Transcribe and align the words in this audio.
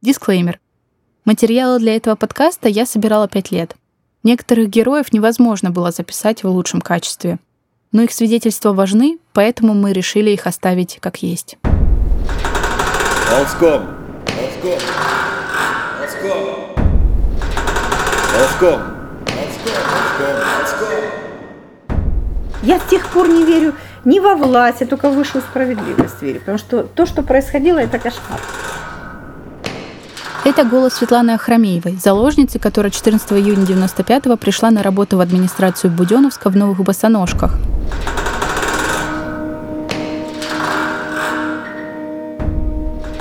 Дисклеймер. 0.00 0.60
Материалы 1.24 1.80
для 1.80 1.96
этого 1.96 2.14
подкаста 2.14 2.68
я 2.68 2.86
собирала 2.86 3.26
пять 3.26 3.50
лет. 3.50 3.74
Некоторых 4.22 4.68
героев 4.68 5.12
невозможно 5.12 5.72
было 5.72 5.90
записать 5.90 6.44
в 6.44 6.48
лучшем 6.48 6.80
качестве. 6.80 7.40
Но 7.90 8.02
их 8.02 8.12
свидетельства 8.12 8.72
важны, 8.72 9.18
поэтому 9.32 9.74
мы 9.74 9.92
решили 9.92 10.30
их 10.30 10.46
оставить 10.46 10.98
как 11.00 11.16
есть. 11.24 11.58
Ползком! 13.28 13.88
Ползком! 14.24 14.78
Ползком! 15.98 16.44
Ползком! 18.38 18.82
Я 22.62 22.78
с 22.78 22.84
тех 22.88 23.04
пор 23.08 23.28
не 23.28 23.44
верю 23.44 23.74
ни 24.04 24.20
во 24.20 24.36
власть, 24.36 24.80
я 24.80 24.86
только 24.86 25.10
в 25.10 25.16
высшую 25.16 25.42
справедливость 25.42 26.22
верю. 26.22 26.38
Потому 26.38 26.58
что 26.58 26.84
то, 26.84 27.04
что 27.04 27.24
происходило, 27.24 27.78
это 27.78 27.98
кошмар. 27.98 28.38
Это 30.44 30.64
голос 30.64 30.94
Светланы 30.94 31.32
Ахрамеевой, 31.32 31.98
заложницы, 32.02 32.58
которая 32.58 32.90
14 32.90 33.32
июня 33.32 33.64
95-го 33.64 34.36
пришла 34.36 34.70
на 34.70 34.82
работу 34.82 35.16
в 35.16 35.20
администрацию 35.20 35.90
Буденовска 35.90 36.48
в 36.48 36.56
Новых 36.56 36.80
Босоножках. 36.80 37.54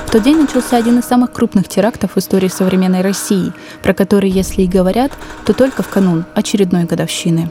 В 0.06 0.12
тот 0.12 0.24
день 0.24 0.38
начался 0.40 0.78
один 0.78 1.00
из 1.00 1.06
самых 1.06 1.34
крупных 1.34 1.68
терактов 1.68 2.12
в 2.16 2.18
истории 2.18 2.48
современной 2.48 3.02
России, 3.02 3.52
про 3.84 3.94
который, 3.94 4.30
если 4.30 4.62
и 4.62 4.68
говорят, 4.68 5.12
то 5.46 5.54
только 5.54 5.84
в 5.84 5.90
канун 5.90 6.24
очередной 6.34 6.86
годовщины. 6.86 7.50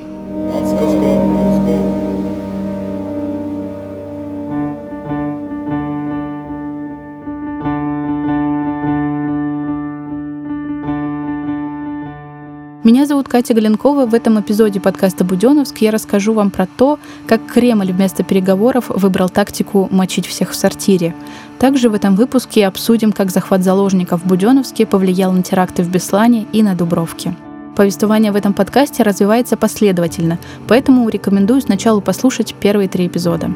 Меня 12.86 13.04
зовут 13.04 13.28
Катя 13.28 13.52
Галенкова. 13.52 14.06
В 14.06 14.14
этом 14.14 14.40
эпизоде 14.40 14.78
подкаста 14.78 15.24
«Буденовск» 15.24 15.78
я 15.78 15.90
расскажу 15.90 16.32
вам 16.34 16.52
про 16.52 16.68
то, 16.68 17.00
как 17.26 17.44
Кремль 17.44 17.90
вместо 17.90 18.22
переговоров 18.22 18.84
выбрал 18.90 19.28
тактику 19.28 19.88
«мочить 19.90 20.24
всех 20.28 20.52
в 20.52 20.54
сортире». 20.54 21.12
Также 21.58 21.88
в 21.88 21.94
этом 21.94 22.14
выпуске 22.14 22.64
обсудим, 22.64 23.10
как 23.10 23.32
захват 23.32 23.64
заложников 23.64 24.22
в 24.22 24.28
Буденовске 24.28 24.86
повлиял 24.86 25.32
на 25.32 25.42
теракты 25.42 25.82
в 25.82 25.90
Беслане 25.90 26.46
и 26.52 26.62
на 26.62 26.76
Дубровке. 26.76 27.34
Повествование 27.74 28.30
в 28.30 28.36
этом 28.36 28.54
подкасте 28.54 29.02
развивается 29.02 29.56
последовательно, 29.56 30.38
поэтому 30.68 31.08
рекомендую 31.08 31.62
сначала 31.62 31.98
послушать 31.98 32.54
первые 32.54 32.88
три 32.88 33.08
эпизода. 33.08 33.50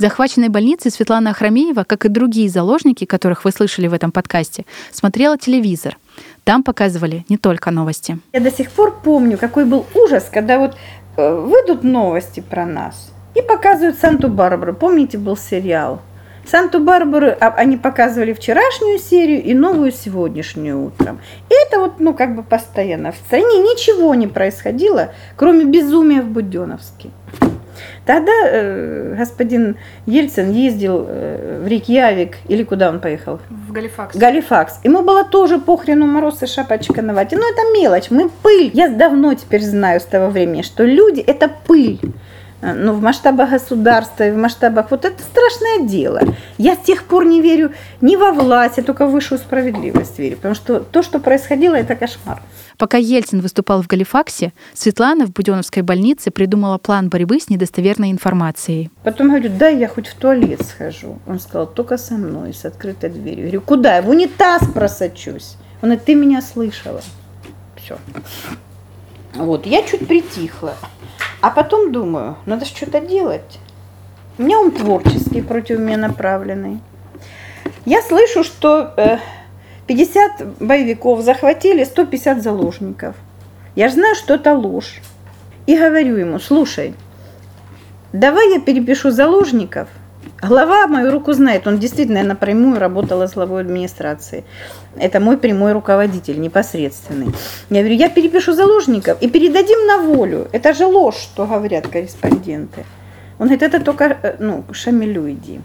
В 0.00 0.02
захваченной 0.02 0.48
больнице 0.48 0.88
Светлана 0.88 1.32
Ахрамеева, 1.32 1.84
как 1.84 2.06
и 2.06 2.08
другие 2.08 2.48
заложники, 2.48 3.04
которых 3.04 3.44
вы 3.44 3.50
слышали 3.50 3.86
в 3.86 3.92
этом 3.92 4.12
подкасте, 4.12 4.64
смотрела 4.92 5.36
телевизор. 5.36 5.98
Там 6.44 6.62
показывали 6.62 7.26
не 7.28 7.36
только 7.36 7.70
новости. 7.70 8.18
Я 8.32 8.40
до 8.40 8.50
сих 8.50 8.70
пор 8.70 8.98
помню, 9.04 9.36
какой 9.36 9.66
был 9.66 9.84
ужас, 9.94 10.30
когда 10.32 10.58
вот 10.58 10.74
э, 11.18 11.34
выйдут 11.34 11.84
новости 11.84 12.40
про 12.40 12.64
нас 12.64 13.12
и 13.34 13.42
показывают 13.42 13.98
Санту-Барбару. 13.98 14.72
Помните, 14.72 15.18
был 15.18 15.36
сериал? 15.36 16.00
Санту-Барбару 16.46 17.32
а, 17.38 17.48
они 17.58 17.76
показывали 17.76 18.32
вчерашнюю 18.32 18.98
серию 18.98 19.44
и 19.44 19.52
новую 19.52 19.92
сегодняшнюю 19.92 20.82
утром. 20.82 21.20
И 21.50 21.54
это 21.66 21.78
вот, 21.78 22.00
ну, 22.00 22.14
как 22.14 22.34
бы 22.34 22.42
постоянно. 22.42 23.12
В 23.12 23.16
стране 23.16 23.58
ничего 23.58 24.14
не 24.14 24.28
происходило, 24.28 25.12
кроме 25.36 25.66
безумия 25.66 26.22
в 26.22 26.30
Буденовске. 26.30 27.10
Тогда 28.06 28.32
э, 28.44 29.14
господин 29.16 29.76
Ельцин 30.06 30.52
ездил 30.52 31.06
э, 31.08 31.62
в 31.62 31.68
Рикьявик, 31.68 32.36
или 32.48 32.64
куда 32.64 32.88
он 32.88 33.00
поехал? 33.00 33.40
В 33.50 33.72
Галифакс. 33.72 34.16
Галифакс. 34.16 34.80
Ему 34.84 35.02
было 35.02 35.24
тоже 35.24 35.58
похрену 35.58 36.06
мороз 36.06 36.42
и 36.42 36.46
шапочка 36.46 37.02
на 37.02 37.14
вате. 37.14 37.36
Но 37.36 37.42
это 37.48 37.62
мелочь, 37.72 38.10
мы 38.10 38.28
пыль. 38.28 38.70
Я 38.74 38.88
давно 38.88 39.34
теперь 39.34 39.62
знаю 39.62 40.00
с 40.00 40.04
того 40.04 40.30
времени, 40.30 40.62
что 40.62 40.84
люди– 40.84 41.20
это 41.26 41.50
пыль. 41.66 42.00
Э, 42.60 42.74
ну, 42.74 42.92
в 42.92 43.02
масштабах 43.02 43.50
государства 43.50 44.28
и 44.28 44.30
в 44.30 44.36
масштабах, 44.36 44.90
вот 44.90 45.04
это 45.04 45.22
страшное 45.22 45.86
дело. 45.86 46.20
Я 46.58 46.74
с 46.74 46.78
тех 46.78 47.04
пор 47.04 47.24
не 47.24 47.40
верю 47.40 47.72
ни 48.00 48.16
во 48.16 48.32
власть, 48.32 48.76
я 48.76 48.82
только 48.82 49.06
в 49.06 49.12
высшую 49.12 49.38
справедливость 49.38 50.18
верю, 50.18 50.36
потому 50.36 50.54
что 50.54 50.80
то, 50.80 51.02
что 51.02 51.18
происходило, 51.20 51.74
это 51.74 51.96
кошмар. 51.96 52.42
Пока 52.76 52.96
Ельцин 52.96 53.40
выступал 53.40 53.82
в 53.82 53.86
Галифаксе, 53.86 54.52
Светлана 54.72 55.26
в 55.26 55.32
Буденовской 55.32 55.82
больнице 55.82 56.30
придумала 56.30 56.78
план 56.78 57.08
борьбы 57.08 57.38
с 57.38 57.50
недостоверной 57.50 58.10
информацией. 58.10 58.90
Потом 59.04 59.28
говорю, 59.28 59.50
да, 59.58 59.68
я 59.68 59.86
хоть 59.86 60.08
в 60.08 60.14
туалет 60.14 60.62
схожу. 60.62 61.18
Он 61.26 61.40
сказал, 61.40 61.66
только 61.66 61.98
со 61.98 62.14
мной, 62.14 62.54
с 62.54 62.64
открытой 62.64 63.10
дверью. 63.10 63.38
Я 63.38 63.42
говорю, 63.44 63.60
куда? 63.60 64.00
В 64.00 64.08
унитаз 64.08 64.62
просочусь. 64.72 65.56
Он 65.82 65.90
говорит, 65.90 66.04
ты 66.04 66.14
меня 66.14 66.40
слышала. 66.40 67.02
Все. 67.76 67.98
Вот, 69.34 69.66
я 69.66 69.82
чуть 69.82 70.06
притихла. 70.06 70.74
А 71.40 71.50
потом 71.50 71.92
думаю, 71.92 72.36
надо 72.46 72.64
что-то 72.64 73.00
делать. 73.00 73.58
У 74.38 74.42
меня 74.42 74.58
он 74.58 74.70
творческий 74.70 75.42
против 75.42 75.78
меня 75.78 75.96
направленный. 75.96 76.80
Я 77.84 78.02
слышу, 78.02 78.44
что 78.44 78.92
э, 78.96 79.18
50 79.86 80.58
боевиков 80.60 81.20
захватили 81.22 81.84
150 81.84 82.42
заложников. 82.42 83.16
Я 83.74 83.88
же 83.88 83.94
знаю, 83.94 84.14
что 84.14 84.34
это 84.34 84.54
ложь. 84.54 85.00
И 85.66 85.76
говорю 85.76 86.16
ему, 86.16 86.38
слушай, 86.38 86.94
давай 88.12 88.52
я 88.52 88.60
перепишу 88.60 89.10
заложников. 89.10 89.88
Глава 90.42 90.86
мою 90.86 91.12
руку 91.12 91.34
знает, 91.34 91.66
он 91.66 91.78
действительно 91.78 92.22
напрямую 92.22 92.78
работал 92.78 93.20
с 93.20 93.34
главой 93.34 93.60
администрации. 93.60 94.44
Это 94.96 95.20
мой 95.20 95.36
прямой 95.36 95.72
руководитель, 95.72 96.40
непосредственный. 96.40 97.26
Я 97.68 97.80
говорю, 97.80 97.94
я 97.94 98.08
перепишу 98.08 98.54
заложников 98.54 99.20
и 99.20 99.28
передадим 99.28 99.86
на 99.86 99.98
волю. 99.98 100.48
Это 100.52 100.72
же 100.72 100.86
ложь, 100.86 101.18
что 101.18 101.46
говорят 101.46 101.88
корреспонденты. 101.88 102.86
Он 103.38 103.48
говорит, 103.48 103.62
это 103.62 103.84
только, 103.84 104.04
э, 104.22 104.36
ну, 104.38 104.64
Шамилю 104.72 105.30
иди. 105.30 105.60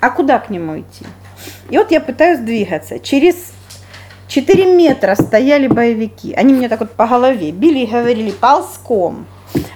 А 0.00 0.10
куда 0.10 0.40
к 0.40 0.50
нему 0.50 0.80
идти? 0.80 1.06
И 1.70 1.78
вот 1.78 1.92
я 1.92 2.00
пытаюсь 2.00 2.40
двигаться. 2.40 2.98
Через 2.98 3.52
4 4.26 4.76
метра 4.76 5.14
стояли 5.14 5.68
боевики. 5.68 6.34
Они 6.34 6.52
мне 6.52 6.68
так 6.68 6.80
вот 6.80 6.90
по 6.90 7.06
голове 7.06 7.52
били 7.52 7.80
и 7.80 7.86
говорили 7.86 8.32
ползком. 8.32 9.26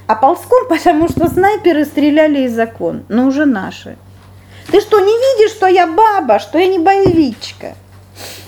А 0.09 0.17
ползком, 0.17 0.67
потому 0.69 1.09
что 1.09 1.29
снайперы 1.29 1.85
стреляли 1.85 2.41
из 2.41 2.59
окон, 2.59 3.05
но 3.09 3.27
уже 3.27 3.45
наши. 3.45 3.97
Ты 4.71 4.81
что, 4.81 5.01
не 5.01 5.07
видишь, 5.07 5.53
что 5.53 5.67
я 5.67 5.87
баба, 5.87 6.39
что 6.39 6.59
я 6.59 6.67
не 6.67 6.79
боевичка? 6.79 7.75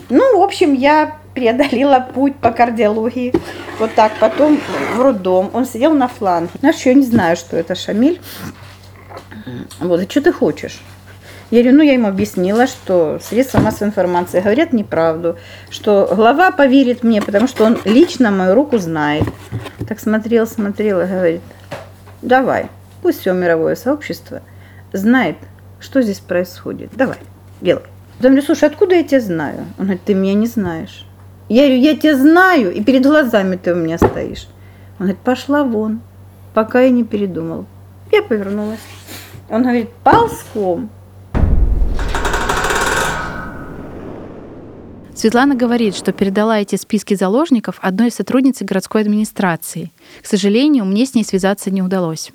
Ну, 0.08 0.38
в 0.38 0.42
общем, 0.42 0.74
я 0.74 1.18
преодолела 1.34 2.00
путь 2.00 2.36
по 2.36 2.50
кардиологии. 2.50 3.32
Вот 3.78 3.94
так, 3.94 4.12
потом 4.18 4.60
в 4.94 5.00
роддом. 5.00 5.50
Он 5.52 5.64
сидел 5.64 5.94
на 5.94 6.08
фланге. 6.08 6.50
Знаешь, 6.60 6.82
я 6.84 6.94
не 6.94 7.04
знаю, 7.04 7.36
что 7.36 7.56
это 7.56 7.74
Шамиль. 7.74 8.20
Вот, 9.78 10.00
и 10.00 10.08
что 10.08 10.20
ты 10.20 10.32
хочешь? 10.32 10.80
Я 11.50 11.62
говорю, 11.62 11.78
ну 11.78 11.82
я 11.82 11.94
ему 11.94 12.08
объяснила, 12.08 12.66
что 12.66 13.18
средства 13.22 13.60
массовой 13.60 13.88
информации 13.88 14.40
говорят 14.40 14.74
неправду, 14.74 15.38
что 15.70 16.12
глава 16.14 16.50
поверит 16.50 17.02
мне, 17.02 17.22
потому 17.22 17.48
что 17.48 17.64
он 17.64 17.78
лично 17.84 18.30
мою 18.30 18.54
руку 18.54 18.76
знает. 18.76 19.24
Так 19.88 19.98
смотрел, 19.98 20.46
смотрел 20.46 21.00
и 21.00 21.06
говорит, 21.06 21.40
давай, 22.20 22.68
пусть 23.00 23.20
все 23.20 23.32
мировое 23.32 23.76
сообщество 23.76 24.42
знает, 24.92 25.36
что 25.80 26.02
здесь 26.02 26.20
происходит. 26.20 26.90
Давай, 26.94 27.18
делай. 27.60 27.82
Я 28.20 28.30
говорю, 28.30 28.42
слушай, 28.42 28.64
откуда 28.64 28.96
я 28.96 29.04
тебя 29.04 29.20
знаю? 29.20 29.66
Он 29.78 29.84
говорит, 29.84 30.02
ты 30.04 30.14
меня 30.14 30.34
не 30.34 30.46
знаешь. 30.46 31.06
Я 31.48 31.62
говорю, 31.62 31.80
я 31.80 31.96
тебя 31.96 32.16
знаю, 32.16 32.74
и 32.74 32.82
перед 32.82 33.02
глазами 33.02 33.56
ты 33.56 33.72
у 33.72 33.76
меня 33.76 33.96
стоишь. 33.96 34.48
Он 34.98 35.06
говорит, 35.06 35.18
пошла 35.18 35.62
вон, 35.62 36.00
пока 36.52 36.80
я 36.80 36.90
не 36.90 37.04
передумал. 37.04 37.66
Я 38.10 38.22
повернулась. 38.22 38.80
Он 39.48 39.62
говорит, 39.62 39.90
ползком. 40.02 40.90
Светлана 45.14 45.56
говорит, 45.56 45.96
что 45.96 46.12
передала 46.12 46.60
эти 46.60 46.76
списки 46.76 47.14
заложников 47.14 47.78
одной 47.80 48.08
из 48.08 48.14
сотрудниц 48.14 48.62
городской 48.62 49.02
администрации. 49.02 49.90
К 50.22 50.26
сожалению, 50.26 50.84
мне 50.84 51.06
с 51.06 51.14
ней 51.14 51.24
связаться 51.24 51.70
не 51.72 51.82
удалось. 51.82 52.30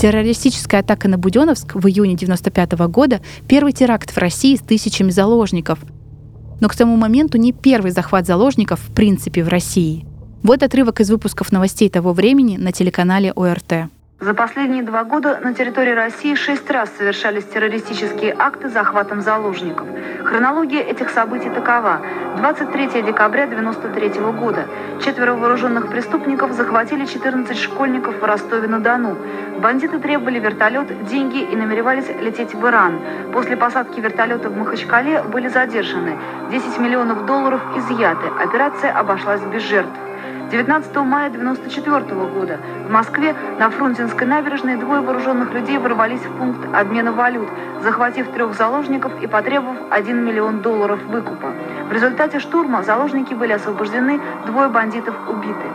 Террористическая 0.00 0.80
атака 0.80 1.08
на 1.08 1.18
Буденовск 1.18 1.74
в 1.74 1.86
июне 1.86 2.14
1995 2.14 2.72
года– 2.88 3.20
первый 3.46 3.74
теракт 3.74 4.10
в 4.10 4.16
России 4.16 4.56
с 4.56 4.60
тысячами 4.60 5.10
заложников. 5.10 5.78
Но 6.58 6.70
к 6.70 6.74
тому 6.74 6.96
моменту 6.96 7.36
не 7.36 7.52
первый 7.52 7.90
захват 7.90 8.26
заложников 8.26 8.80
в 8.80 8.94
принципе 8.94 9.44
в 9.44 9.48
России. 9.48 10.06
Вот 10.42 10.62
отрывок 10.62 11.02
из 11.02 11.10
выпусков 11.10 11.52
новостей 11.52 11.90
того 11.90 12.14
времени 12.14 12.56
на 12.56 12.72
телеканале 12.72 13.30
ОРТ. 13.32 13.90
За 14.20 14.34
последние 14.34 14.82
два 14.82 15.04
года 15.04 15.40
на 15.42 15.54
территории 15.54 15.92
России 15.92 16.34
шесть 16.34 16.70
раз 16.70 16.90
совершались 16.98 17.44
террористические 17.44 18.36
акты 18.38 18.68
захватом 18.68 19.22
заложников. 19.22 19.88
Хронология 20.24 20.82
этих 20.82 21.08
событий 21.08 21.48
такова. 21.48 22.02
23 22.36 23.02
декабря 23.02 23.44
1993 23.44 24.20
года. 24.32 24.66
Четверо 25.02 25.32
вооруженных 25.32 25.88
преступников 25.88 26.52
захватили 26.52 27.06
14 27.06 27.56
школьников 27.56 28.20
в 28.20 28.22
Ростове-на-Дону. 28.22 29.16
Бандиты 29.58 29.98
требовали 29.98 30.38
вертолет, 30.38 31.06
деньги 31.06 31.38
и 31.38 31.56
намеревались 31.56 32.10
лететь 32.20 32.52
в 32.52 32.66
Иран. 32.66 33.00
После 33.32 33.56
посадки 33.56 34.00
вертолета 34.00 34.50
в 34.50 34.56
Махачкале 34.58 35.22
были 35.22 35.48
задержаны. 35.48 36.18
10 36.50 36.78
миллионов 36.78 37.24
долларов 37.24 37.62
изъяты. 37.74 38.26
Операция 38.38 38.92
обошлась 38.92 39.40
без 39.40 39.62
жертв. 39.62 40.09
19 40.50 40.96
мая 40.96 41.28
1994 41.28 42.26
года 42.26 42.58
в 42.88 42.90
Москве 42.90 43.36
на 43.60 43.70
Фрунзенской 43.70 44.26
набережной 44.26 44.76
двое 44.76 45.00
вооруженных 45.00 45.52
людей 45.52 45.78
ворвались 45.78 46.20
в 46.20 46.38
пункт 46.38 46.66
обмена 46.74 47.12
валют, 47.12 47.48
захватив 47.82 48.28
трех 48.32 48.54
заложников 48.54 49.12
и 49.22 49.28
потребовав 49.28 49.76
1 49.90 50.24
миллион 50.24 50.60
долларов 50.60 51.00
выкупа. 51.04 51.52
В 51.88 51.92
результате 51.92 52.40
штурма 52.40 52.82
заложники 52.82 53.32
были 53.32 53.52
освобождены, 53.52 54.20
двое 54.46 54.68
бандитов 54.68 55.14
убиты. 55.28 55.68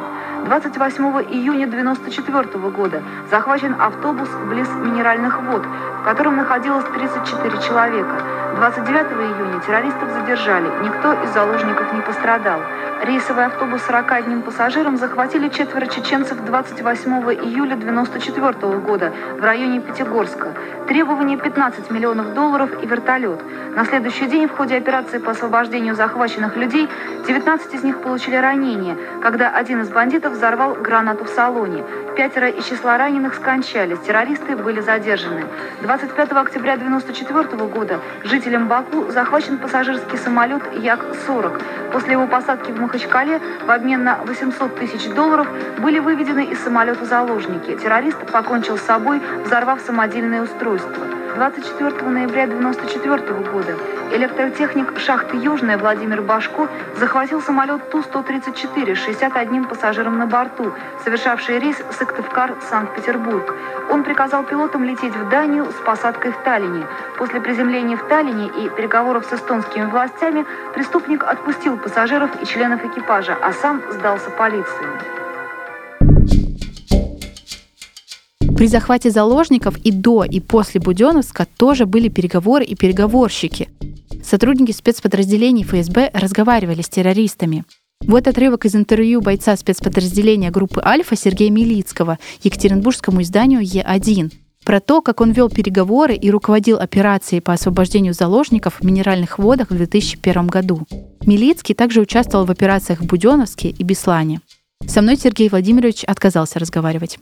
28 0.45 1.03
июня 1.31 1.65
1994 1.65 2.69
года 2.69 3.01
захвачен 3.31 3.75
автобус 3.79 4.29
близ 4.47 4.69
Минеральных 4.75 5.41
вод, 5.41 5.65
в 5.65 6.03
котором 6.03 6.37
находилось 6.37 6.85
34 6.85 7.61
человека. 7.63 8.21
29 8.55 8.95
июня 9.11 9.59
террористов 9.65 10.11
задержали, 10.11 10.67
никто 10.83 11.13
из 11.13 11.33
заложников 11.33 11.91
не 11.93 12.01
пострадал. 12.01 12.61
Рейсовый 13.03 13.45
автобус 13.45 13.81
с 13.81 13.85
41 13.87 14.41
пассажиром 14.43 14.97
захватили 14.97 15.49
четверо 15.49 15.87
чеченцев 15.87 16.37
28 16.45 17.11
июля 17.43 17.73
1994 17.73 18.77
года 18.77 19.11
в 19.37 19.43
районе 19.43 19.81
Пятигорска. 19.81 20.53
Требование 20.87 21.37
15 21.37 21.91
миллионов 21.91 22.33
долларов 22.33 22.69
и 22.81 22.85
вертолет. 22.85 23.41
На 23.75 23.83
следующий 23.83 24.27
день 24.27 24.47
в 24.47 24.55
ходе 24.55 24.77
операции 24.77 25.17
по 25.17 25.31
освобождению 25.31 25.95
захваченных 25.95 26.55
людей 26.55 26.87
19 27.27 27.73
из 27.73 27.83
них 27.83 27.99
получили 27.99 28.37
ранения, 28.37 28.95
когда 29.21 29.49
один 29.49 29.81
из 29.81 29.89
бандитов 29.89 30.34
взорвал 30.35 30.75
гранату 30.75 31.25
в 31.25 31.29
салоне. 31.29 31.83
Пятеро 32.15 32.49
из 32.49 32.65
числа 32.65 32.97
раненых 32.97 33.33
скончались, 33.35 33.99
террористы 33.99 34.55
были 34.55 34.81
задержаны. 34.81 35.45
25 35.81 36.31
октября 36.33 36.73
1994 36.73 37.65
года 37.65 37.99
жителям 38.23 38.67
Баку 38.67 39.11
захвачен 39.11 39.57
пассажирский 39.57 40.17
самолет 40.17 40.61
Як-40. 40.73 41.61
После 41.91 42.13
его 42.13 42.27
посадки 42.27 42.71
в 42.71 42.79
Махачкале 42.79 43.39
в 43.65 43.71
обмен 43.71 44.03
на 44.03 44.17
800 44.25 44.75
тысяч 44.75 45.09
долларов 45.13 45.47
были 45.79 45.99
выведены 45.99 46.45
из 46.45 46.59
самолета 46.63 47.05
заложники. 47.05 47.75
Террорист 47.75 48.19
покончил 48.31 48.77
с 48.77 48.81
собой, 48.81 49.21
взорвав 49.43 49.81
самодельное 49.81 50.43
устройство. 50.43 51.24
24 51.35 52.09
ноября 52.09 52.43
1994 52.43 53.51
года 53.51 53.77
электротехник 54.13 54.97
шахты 54.97 55.35
«Южная» 55.35 55.77
Владимир 55.77 56.21
Башко 56.21 56.69
захватил 56.97 57.41
самолет 57.41 57.89
Ту-134 57.89 58.95
с 58.95 59.03
61 59.03 59.65
пассажиром 59.65 60.17
на 60.17 60.27
борту, 60.27 60.71
совершавший 61.03 61.59
рейс 61.59 61.75
Сыктывкар-Санкт-Петербург. 61.91 63.53
Он 63.89 64.05
приказал 64.05 64.43
пилотам 64.43 64.85
лететь 64.85 65.13
в 65.13 65.27
Данию 65.27 65.65
с 65.65 65.85
посадкой 65.85 66.31
в 66.31 66.37
Таллине. 66.43 66.85
После 67.17 67.41
приземления 67.41 67.97
в 67.97 68.07
Таллине 68.07 68.47
и 68.47 68.69
переговоров 68.69 69.25
с 69.25 69.33
эстонскими 69.33 69.85
властями 69.85 70.45
преступник 70.73 71.25
отпустил 71.25 71.75
пассажиров 71.75 72.29
и 72.41 72.45
членов 72.45 72.85
экипажа, 72.85 73.37
а 73.41 73.51
сам 73.51 73.81
сдался 73.91 74.29
полиции. 74.29 75.24
При 78.55 78.67
захвате 78.67 79.11
заложников 79.11 79.77
и 79.83 79.91
до, 79.91 80.23
и 80.23 80.39
после 80.39 80.79
Буденовска 80.79 81.45
тоже 81.57 81.85
были 81.85 82.07
переговоры 82.07 82.63
и 82.63 82.73
переговорщики. 82.73 83.67
Сотрудники 84.23 84.71
спецподразделений 84.71 85.63
ФСБ 85.63 86.11
разговаривали 86.13 86.81
с 86.81 86.87
террористами. 86.87 87.65
Вот 88.05 88.27
отрывок 88.27 88.65
из 88.65 88.73
интервью 88.73 89.19
бойца 89.19 89.57
спецподразделения 89.57 90.51
группы 90.51 90.81
«Альфа» 90.83 91.17
Сергея 91.17 91.51
Милицкого 91.51 92.17
Екатеринбургскому 92.43 93.23
изданию 93.23 93.61
Е1 93.61 94.31
про 94.63 94.79
то, 94.79 95.01
как 95.01 95.19
он 95.19 95.31
вел 95.31 95.49
переговоры 95.49 96.15
и 96.15 96.31
руководил 96.31 96.77
операцией 96.77 97.41
по 97.41 97.53
освобождению 97.53 98.13
заложников 98.13 98.79
в 98.79 98.85
минеральных 98.85 99.37
водах 99.37 99.69
в 99.69 99.75
2001 99.75 100.47
году. 100.47 100.87
Милицкий 101.25 101.75
также 101.75 101.99
участвовал 101.99 102.45
в 102.45 102.51
операциях 102.51 103.01
в 103.01 103.05
Буденовске 103.05 103.69
и 103.69 103.83
Беслане. 103.83 104.39
Со 104.87 105.01
мной 105.01 105.17
Сергей 105.17 105.49
Владимирович 105.49 106.03
отказался 106.05 106.57
разговаривать. 106.57 107.19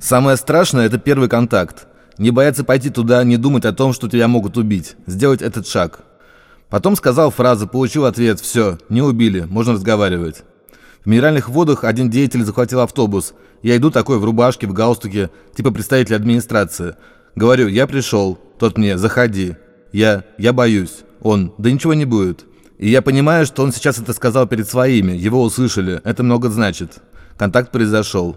Самое 0.00 0.36
страшное– 0.36 0.86
это 0.86 0.98
первый 0.98 1.28
контакт. 1.28 1.86
Не 2.18 2.30
бояться 2.30 2.64
пойти 2.64 2.88
туда, 2.88 3.24
не 3.24 3.36
думать 3.36 3.64
о 3.64 3.72
том, 3.72 3.92
что 3.92 4.08
тебя 4.08 4.28
могут 4.28 4.56
убить. 4.56 4.96
Сделать 5.06 5.42
этот 5.42 5.66
шаг. 5.66 6.00
Потом 6.70 6.96
сказал 6.96 7.30
фразу, 7.30 7.66
получил 7.66 8.04
ответ 8.04 8.40
«Все, 8.40 8.78
не 8.88 9.02
убили, 9.02 9.40
можно 9.48 9.72
разговаривать». 9.72 10.44
В 11.02 11.06
минеральных 11.06 11.48
водах 11.48 11.84
один 11.84 12.10
деятель 12.10 12.44
захватил 12.44 12.80
автобус. 12.80 13.34
Я 13.62 13.76
иду 13.76 13.90
такой 13.90 14.18
в 14.18 14.24
рубашке, 14.24 14.66
в 14.66 14.72
галстуке, 14.72 15.30
типа 15.56 15.70
представитель 15.70 16.16
администрации. 16.16 16.96
Говорю, 17.34 17.68
я 17.68 17.86
пришел. 17.86 18.38
Тот 18.58 18.76
мне, 18.76 18.98
заходи. 18.98 19.56
Я, 19.92 20.24
я 20.38 20.52
боюсь. 20.52 21.04
Он, 21.20 21.54
да 21.58 21.70
ничего 21.70 21.94
не 21.94 22.04
будет. 22.04 22.44
И 22.78 22.88
я 22.88 23.00
понимаю, 23.00 23.46
что 23.46 23.62
он 23.62 23.72
сейчас 23.72 23.98
это 23.98 24.12
сказал 24.12 24.46
перед 24.46 24.68
своими, 24.68 25.12
его 25.12 25.42
услышали. 25.42 26.00
Это 26.04 26.22
много 26.22 26.50
значит. 26.50 26.98
Контакт 27.36 27.72
произошел. 27.72 28.36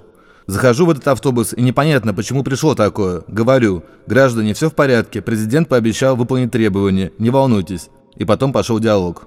Захожу 0.52 0.86
в 0.86 0.90
этот 0.90 1.08
автобус, 1.08 1.54
и 1.54 1.62
непонятно, 1.62 2.14
почему 2.14 2.44
пришло 2.44 2.76
такое. 2.76 3.22
Говорю, 3.30 3.84
граждане, 4.06 4.54
все 4.54 4.70
в 4.70 4.76
порядке, 4.76 5.22
президент 5.22 5.70
пообещал 5.70 6.18
выполнить 6.18 6.52
требования, 6.52 7.14
не 7.20 7.30
волнуйтесь. 7.30 7.88
И 8.18 8.26
потом 8.26 8.52
пошел 8.52 8.78
диалог. 8.78 9.24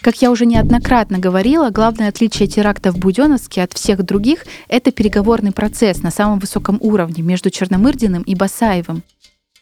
Как 0.00 0.22
я 0.22 0.30
уже 0.30 0.46
неоднократно 0.46 1.18
говорила, 1.18 1.68
главное 1.68 2.08
отличие 2.08 2.48
теракта 2.48 2.92
в 2.92 2.96
Буденновске 2.96 3.64
от 3.64 3.74
всех 3.74 4.02
других– 4.06 4.46
это 4.68 4.90
переговорный 4.90 5.52
процесс 5.52 6.02
на 6.02 6.10
самом 6.10 6.38
высоком 6.38 6.78
уровне 6.80 7.22
между 7.22 7.50
Черномырдиным 7.50 8.22
и 8.22 8.34
Басаевым. 8.34 9.02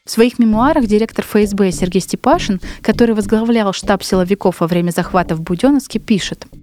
В 0.04 0.11
своих 0.12 0.38
мемуарах 0.38 0.87
директор 0.87 1.25
ФСБ 1.25 1.73
Сергей 1.73 2.00
Степашин, 2.00 2.61
который 2.81 3.16
возглавлял 3.16 3.73
штаб 3.73 4.04
силовиков 4.04 4.61
во 4.61 4.69
время 4.69 4.93
захвата 4.93 5.35
в 5.35 5.40
Буденновске, 5.40 5.99
пишет– 5.99 6.47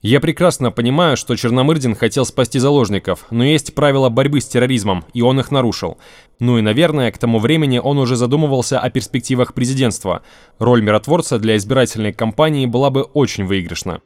я 0.00 0.20
прекрасно 0.20 0.70
понимаю, 0.70 1.16
что 1.16 1.34
Черномырдин 1.34 1.96
хотел 1.96 2.24
спасти 2.24 2.60
заложников, 2.60 3.26
но 3.30 3.44
есть 3.44 3.74
правила 3.74 4.08
борьбы 4.08 4.40
с 4.40 4.46
терроризмом, 4.46 5.04
и 5.12 5.22
он 5.22 5.40
их 5.40 5.50
нарушил. 5.50 5.98
Ну 6.38 6.56
и, 6.56 6.62
наверное, 6.62 7.10
к 7.10 7.18
тому 7.18 7.40
времени 7.40 7.78
он 7.78 7.98
уже 7.98 8.14
задумывался 8.14 8.78
о 8.78 8.90
перспективах 8.90 9.54
президентства. 9.54 10.22
Роль 10.60 10.82
миротворца 10.82 11.40
для 11.40 11.56
избирательной 11.56 12.12
кампании 12.12 12.66
была 12.66 12.90
бы 12.90 13.02
очень 13.02 13.44
выигрышна. 13.44 14.00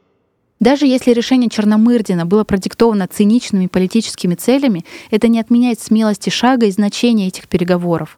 Даже 0.59 0.87
если 0.87 1.11
решение 1.11 1.49
Черномырдина 1.49 2.25
было 2.25 2.43
продиктовано 2.43 3.07
циничными 3.07 3.67
политическими 3.67 4.33
целями, 4.33 4.85
это 5.11 5.27
не 5.27 5.39
отменяет 5.39 5.79
смелости 5.79 6.31
шага 6.31 6.65
и 6.65 6.71
значения 6.71 7.27
этих 7.27 7.47
переговоров. 7.47 8.17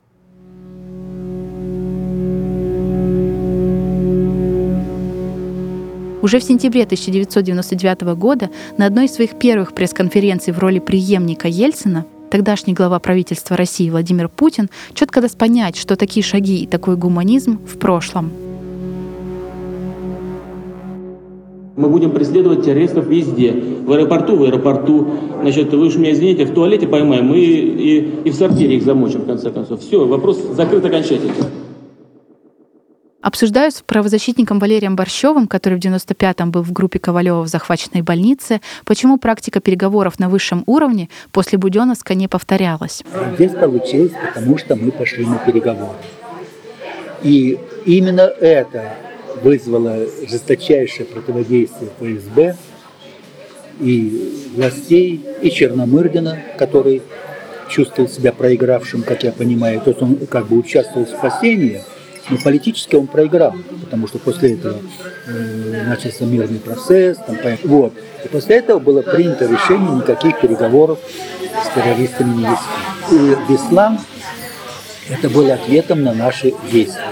Уже 6.25 6.39
в 6.39 6.43
сентябре 6.43 6.85
1999 6.85 8.01
года 8.17 8.49
на 8.79 8.87
одной 8.87 9.05
из 9.05 9.13
своих 9.13 9.37
первых 9.37 9.73
пресс-конференций 9.73 10.53
в 10.53 10.57
роли 10.57 10.79
преемника 10.79 11.47
Ельцина 11.47 12.03
тогдашний 12.31 12.73
глава 12.73 12.97
правительства 12.97 13.55
России 13.55 13.91
Владимир 13.91 14.27
Путин 14.27 14.71
четко 14.95 15.21
даст 15.21 15.37
понять, 15.37 15.77
что 15.77 15.95
такие 15.95 16.23
шаги 16.23 16.63
и 16.63 16.65
такой 16.65 16.97
гуманизм 16.97 17.59
в 17.67 17.77
прошлом. 17.77 18.31
Мы 21.75 21.89
будем 21.89 22.09
преследовать 22.09 22.65
террористов 22.65 23.05
везде. 23.05 23.51
В 23.85 23.91
аэропорту, 23.91 24.35
в 24.35 24.43
аэропорту. 24.45 25.07
Значит, 25.41 25.71
вы 25.75 25.85
уж 25.85 25.95
меня 25.95 26.11
извините, 26.11 26.45
в 26.45 26.55
туалете 26.55 26.87
поймаем, 26.87 27.27
мы 27.27 27.37
и, 27.37 27.99
и 28.23 28.31
в 28.31 28.33
сортире 28.33 28.77
их 28.77 28.83
замочим, 28.83 29.19
в 29.21 29.27
конце 29.27 29.51
концов. 29.51 29.79
Все, 29.81 30.03
вопрос 30.07 30.41
закрыт 30.55 30.83
окончательно. 30.83 31.33
Обсуждают 33.25 33.73
с 33.73 33.81
правозащитником 33.81 34.59
Валерием 34.59 34.95
Борщевым, 34.95 35.47
который 35.47 35.79
в 35.79 35.83
95-м 35.83 36.51
был 36.51 36.61
в 36.61 36.71
группе 36.71 36.99
Ковалева 36.99 37.41
в 37.41 37.47
захваченной 37.47 38.03
больнице, 38.03 38.61
почему 38.85 39.17
практика 39.17 39.59
переговоров 39.59 40.19
на 40.19 40.29
высшем 40.29 40.61
уровне 40.67 41.09
после 41.31 41.57
Буденовска 41.57 42.13
не 42.13 42.27
повторялась. 42.27 43.01
Здесь 43.33 43.53
получилось, 43.53 44.11
потому 44.27 44.59
что 44.59 44.75
мы 44.75 44.91
пошли 44.91 45.25
на 45.25 45.39
переговоры. 45.39 45.97
И 47.23 47.57
именно 47.87 48.21
это 48.21 48.93
вызвало 49.41 50.05
жесточайшее 50.29 51.07
противодействие 51.07 51.89
ФСБ 51.99 52.55
и 53.79 54.51
властей, 54.55 55.25
и 55.41 55.49
Черномырдина, 55.49 56.43
который 56.59 57.01
чувствовал 57.69 58.07
себя 58.07 58.31
проигравшим, 58.31 59.01
как 59.01 59.23
я 59.23 59.31
понимаю. 59.31 59.81
То 59.81 59.89
есть 59.89 60.01
он 60.03 60.15
как 60.27 60.45
бы 60.45 60.59
участвовал 60.59 61.07
в 61.07 61.09
спасении, 61.09 61.81
но 62.29 62.37
политически 62.37 62.95
он 62.95 63.07
проиграл, 63.07 63.53
потому 63.83 64.07
что 64.07 64.19
после 64.19 64.53
этого 64.53 64.77
э, 65.27 65.83
начался 65.87 66.25
мирный 66.25 66.59
процесс. 66.59 67.17
Там, 67.17 67.37
вот. 67.63 67.93
И 68.23 68.27
после 68.27 68.57
этого 68.57 68.79
было 68.79 69.01
принято 69.01 69.45
решение 69.45 69.95
никаких 69.95 70.39
переговоров 70.39 70.99
с 71.63 71.75
террористами 71.75 72.35
не 72.35 72.43
вести. 72.43 72.65
И 73.11 73.51
Беслан 73.51 73.99
это 75.09 75.29
было 75.29 75.53
ответом 75.53 76.03
на 76.03 76.13
наши 76.13 76.53
действия. 76.71 77.03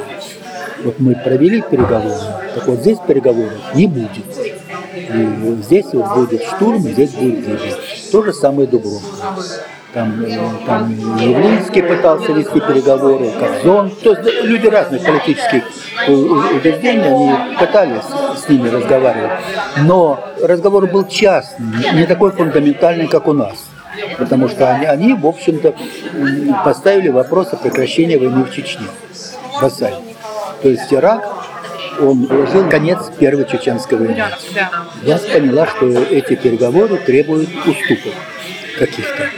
Вот 0.84 1.00
мы 1.00 1.15
провели 1.15 1.62
переговоры, 1.62 2.20
так 2.55 2.67
вот 2.67 2.79
здесь 2.79 2.98
переговоров 3.08 3.53
не 3.75 3.88
будет. 3.88 4.25
И 4.96 5.62
здесь 5.63 5.86
вот 5.93 6.15
будет 6.15 6.43
штурм, 6.43 6.82
здесь 6.82 7.12
будет 7.12 7.46
гибель. 7.46 7.75
То 8.12 8.24
же 8.24 8.34
самое 8.34 8.67
Дубровка. 8.67 9.08
Там, 9.93 10.25
э, 10.25 10.38
там 10.65 10.91
Явлинский 11.19 11.83
пытался 11.83 12.31
вести 12.31 12.59
переговоры, 12.59 13.29
Кобзон. 13.39 13.91
То 14.03 14.13
есть 14.13 14.43
люди 14.43 14.65
разных 14.67 15.03
политических 15.05 15.63
убеждений, 16.07 17.03
они 17.03 17.57
пытались 17.59 18.03
с 18.43 18.50
ними 18.50 18.69
разговаривать. 18.69 19.31
Но 19.83 20.19
разговор 20.41 20.88
был 20.88 21.05
частный, 21.05 21.93
не 21.93 22.05
такой 22.07 22.31
фундаментальный, 22.31 23.07
как 23.07 23.27
у 23.27 23.33
нас. 23.33 23.67
Потому 24.17 24.50
что 24.50 24.71
они, 24.73 24.85
они 24.88 25.13
в 25.13 25.27
общем-то, 25.27 25.75
поставили 26.65 27.09
вопрос 27.09 27.53
о 27.53 27.57
прекращении 27.57 28.17
войны 28.17 28.45
в 28.45 28.51
Чечне, 28.51 28.88
в 29.59 29.63
Асаде. 29.63 29.97
То 30.63 30.69
есть 30.69 30.91
Ирак, 30.91 31.23
он 32.01 32.25
положил 32.25 32.67
конец 32.67 33.12
Первой 33.19 33.45
Чеченской 33.45 34.00
войны. 34.00 34.23
Я 35.03 35.17
поняла, 35.19 35.67
что 35.67 35.85
эти 35.85 36.35
переговоры 36.35 36.97
требуют 36.97 37.50
уступок 37.67 38.13
каких-то. 38.79 39.29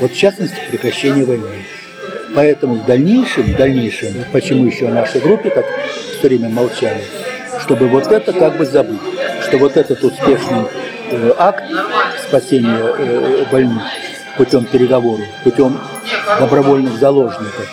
Вот 0.00 0.12
в 0.12 0.16
частности, 0.16 0.56
прекращение 0.70 1.24
войны. 1.24 1.64
Поэтому 2.34 2.74
в 2.76 2.86
дальнейшем, 2.86 3.44
в 3.44 3.56
дальнейшем, 3.56 4.24
почему 4.32 4.66
еще 4.66 4.86
в 4.86 4.94
нашей 4.94 5.20
группе 5.20 5.50
так 5.50 5.66
все 6.18 6.28
время 6.28 6.48
молчали, 6.48 7.02
чтобы 7.60 7.88
вот 7.88 8.06
это 8.06 8.32
как 8.32 8.56
бы 8.56 8.64
забыть, 8.64 9.00
что 9.42 9.58
вот 9.58 9.76
этот 9.76 10.02
успешный 10.04 10.64
э, 11.10 11.32
акт 11.38 11.64
спасения 12.28 12.78
э, 12.80 13.44
больных 13.50 13.82
путем 14.36 14.64
переговоров, 14.66 15.26
путем 15.42 15.80
добровольных 16.38 16.98
заложников, 16.98 17.68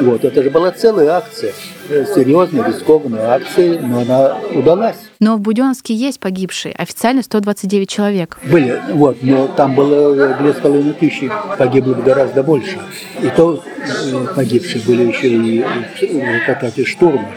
вот, 0.00 0.24
это 0.24 0.42
же 0.42 0.50
была 0.50 0.70
целая 0.70 1.10
акция, 1.10 1.52
э, 1.88 2.04
серьезная, 2.14 2.66
рискованная 2.66 3.28
акция, 3.30 3.80
но 3.80 4.00
она 4.00 4.36
удалась. 4.52 4.96
Но 5.20 5.36
в 5.36 5.40
Буденновске 5.40 5.94
есть 5.94 6.20
погибшие, 6.20 6.74
официально 6.74 7.22
129 7.22 7.88
человек. 7.88 8.38
Были, 8.44 8.80
вот, 8.92 9.22
но 9.22 9.46
там 9.48 9.74
было 9.74 10.34
две 10.34 10.52
с 10.52 10.56
половиной 10.56 10.94
тысячи, 10.94 11.30
погибло 11.58 11.94
гораздо 11.94 12.42
больше. 12.42 12.78
И 13.22 13.28
то 13.28 13.62
э, 13.62 14.26
погибшие 14.34 14.82
были 14.84 15.04
еще 15.04 15.28
и 15.28 15.62
в 15.64 16.50
атаке 16.50 16.84
штурма. 16.84 17.28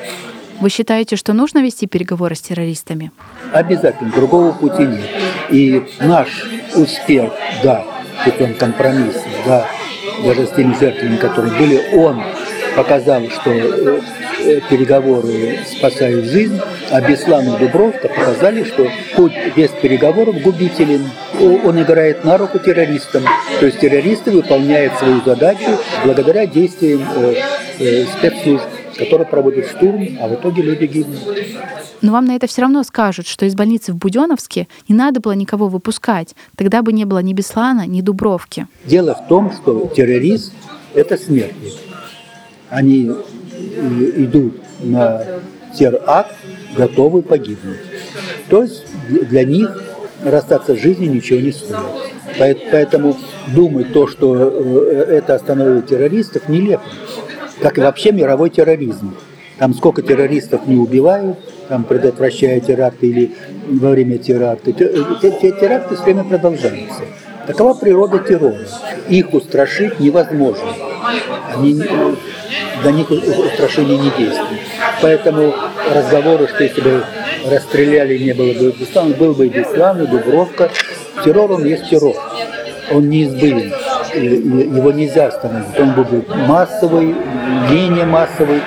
Вы 0.59 0.69
считаете, 0.69 1.15
что 1.15 1.33
нужно 1.33 1.59
вести 1.59 1.85
переговоры 1.85 2.35
с 2.35 2.41
террористами? 2.41 3.11
Обязательно, 3.53 4.11
другого 4.11 4.53
пути 4.53 4.85
нет. 4.85 5.05
И 5.51 5.83
наш 5.99 6.29
успех, 6.75 7.31
да, 7.63 7.85
путем 8.25 8.55
компромисса, 8.55 9.21
да, 9.45 9.67
даже 10.23 10.47
с 10.47 10.51
теми 10.51 10.73
жертвами, 10.79 11.17
которые 11.17 11.53
были, 11.57 11.95
он 11.95 12.21
показал, 12.75 13.23
что 13.29 13.51
э, 13.51 14.01
э, 14.39 14.61
переговоры 14.69 15.59
спасают 15.65 16.25
жизнь, 16.25 16.59
а 16.91 17.01
Беслан 17.01 17.55
и 17.55 17.59
Дубровка 17.59 18.07
показали, 18.07 18.63
что 18.63 18.87
путь 19.15 19.33
без 19.55 19.69
переговоров 19.71 20.39
губителен. 20.41 21.09
Он 21.39 21.81
играет 21.81 22.23
на 22.23 22.37
руку 22.37 22.59
террористам. 22.59 23.23
То 23.59 23.65
есть 23.65 23.79
террористы 23.79 24.31
выполняют 24.31 24.93
свою 24.97 25.21
задачу 25.25 25.79
благодаря 26.03 26.45
действиям 26.45 27.03
э, 27.79 28.05
спецслужб 28.17 28.67
который 28.97 29.25
проводит 29.25 29.67
штурм, 29.67 30.17
а 30.19 30.27
в 30.27 30.33
итоге 30.35 30.63
люди 30.63 30.85
гибнут. 30.85 31.19
Но 32.01 32.11
вам 32.11 32.25
на 32.25 32.35
это 32.35 32.47
все 32.47 32.61
равно 32.61 32.83
скажут, 32.83 33.27
что 33.27 33.45
из 33.45 33.55
больницы 33.55 33.91
в 33.93 33.97
Буденновске 33.97 34.67
не 34.87 34.95
надо 34.95 35.19
было 35.19 35.31
никого 35.31 35.67
выпускать. 35.67 36.35
Тогда 36.55 36.81
бы 36.81 36.93
не 36.93 37.05
было 37.05 37.19
ни 37.19 37.33
Беслана, 37.33 37.87
ни 37.87 38.01
Дубровки. 38.01 38.67
Дело 38.85 39.15
в 39.15 39.27
том, 39.27 39.51
что 39.51 39.91
террорист– 39.95 40.53
это 40.93 41.17
смертник. 41.17 41.73
Они 42.69 43.09
э, 43.09 44.11
идут 44.17 44.61
на 44.81 45.23
теракт, 45.77 46.35
готовы 46.75 47.21
погибнуть. 47.21 47.79
То 48.49 48.63
есть 48.63 48.85
для 49.09 49.45
них 49.45 49.83
расстаться 50.23 50.75
с 50.75 50.79
жизнью 50.79 51.11
ничего 51.11 51.39
не 51.39 51.51
стоит. 51.51 51.77
Поэтому 52.71 53.17
думать 53.55 53.93
то, 53.93 54.07
что 54.07 54.35
э, 54.35 55.05
это 55.17 55.35
остановит 55.35 55.87
террористов, 55.87 56.47
нелепо 56.49 56.83
как 57.61 57.77
и 57.77 57.81
вообще 57.81 58.11
мировой 58.11 58.49
терроризм. 58.49 59.15
Там 59.57 59.73
сколько 59.73 60.01
террористов 60.03 60.67
не 60.67 60.75
убивают, 60.75 61.37
там 61.67 61.83
предотвращая 61.83 62.59
теракты 62.59 63.07
или 63.07 63.31
во 63.67 63.89
время 63.89 64.19
теракта. 64.19 64.71
Теракты 64.71 65.95
все 65.95 66.03
время 66.03 66.23
продолжаются. 66.23 67.01
Такова 67.47 67.73
природа 67.73 68.19
террора. 68.19 68.67
Их 69.09 69.33
устрашить 69.33 69.99
невозможно. 69.99 70.73
Они, 71.55 71.73
для 72.83 72.91
них 72.91 73.09
устрашение 73.09 73.97
не 73.97 74.11
действует. 74.11 74.59
Поэтому 75.01 75.53
разговоры, 75.93 76.47
что 76.47 76.63
если 76.63 76.81
бы 76.81 77.03
расстреляли, 77.49 78.17
не 78.17 78.33
было 78.33 78.53
бы 78.53 78.75
Беслана, 78.77 79.15
был 79.15 79.33
бы 79.33 79.47
и 79.47 79.49
Беслан, 79.49 80.03
и 80.03 80.07
Дубровка. 80.07 80.69
Террор, 81.23 81.53
он 81.53 81.65
есть 81.65 81.89
террор. 81.89 82.15
Он 82.91 83.09
неизбывен 83.09 83.73
его 84.17 84.91
нельзя 84.91 85.27
остановить. 85.27 85.79
Он 85.79 85.91
будет 85.91 86.27
массовый, 86.47 87.15
менее 87.69 88.05
массовый, 88.05 88.61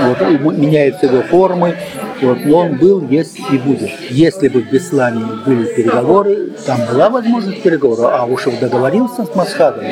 вот, 0.00 0.56
меняются 0.56 1.06
его 1.06 1.22
формы, 1.22 1.76
вот, 2.20 2.44
но 2.44 2.58
он 2.58 2.76
был, 2.76 3.06
есть 3.08 3.38
и 3.50 3.58
будет. 3.58 3.90
Если 4.10 4.48
бы 4.48 4.60
в 4.62 4.70
Беслане 4.70 5.24
были 5.44 5.64
переговоры, 5.64 6.50
там 6.66 6.80
была 6.90 7.10
возможность 7.10 7.62
переговоров, 7.62 8.10
а 8.12 8.24
уж 8.24 8.44
договорился 8.60 9.24
с 9.24 9.34
Масхадовым. 9.34 9.90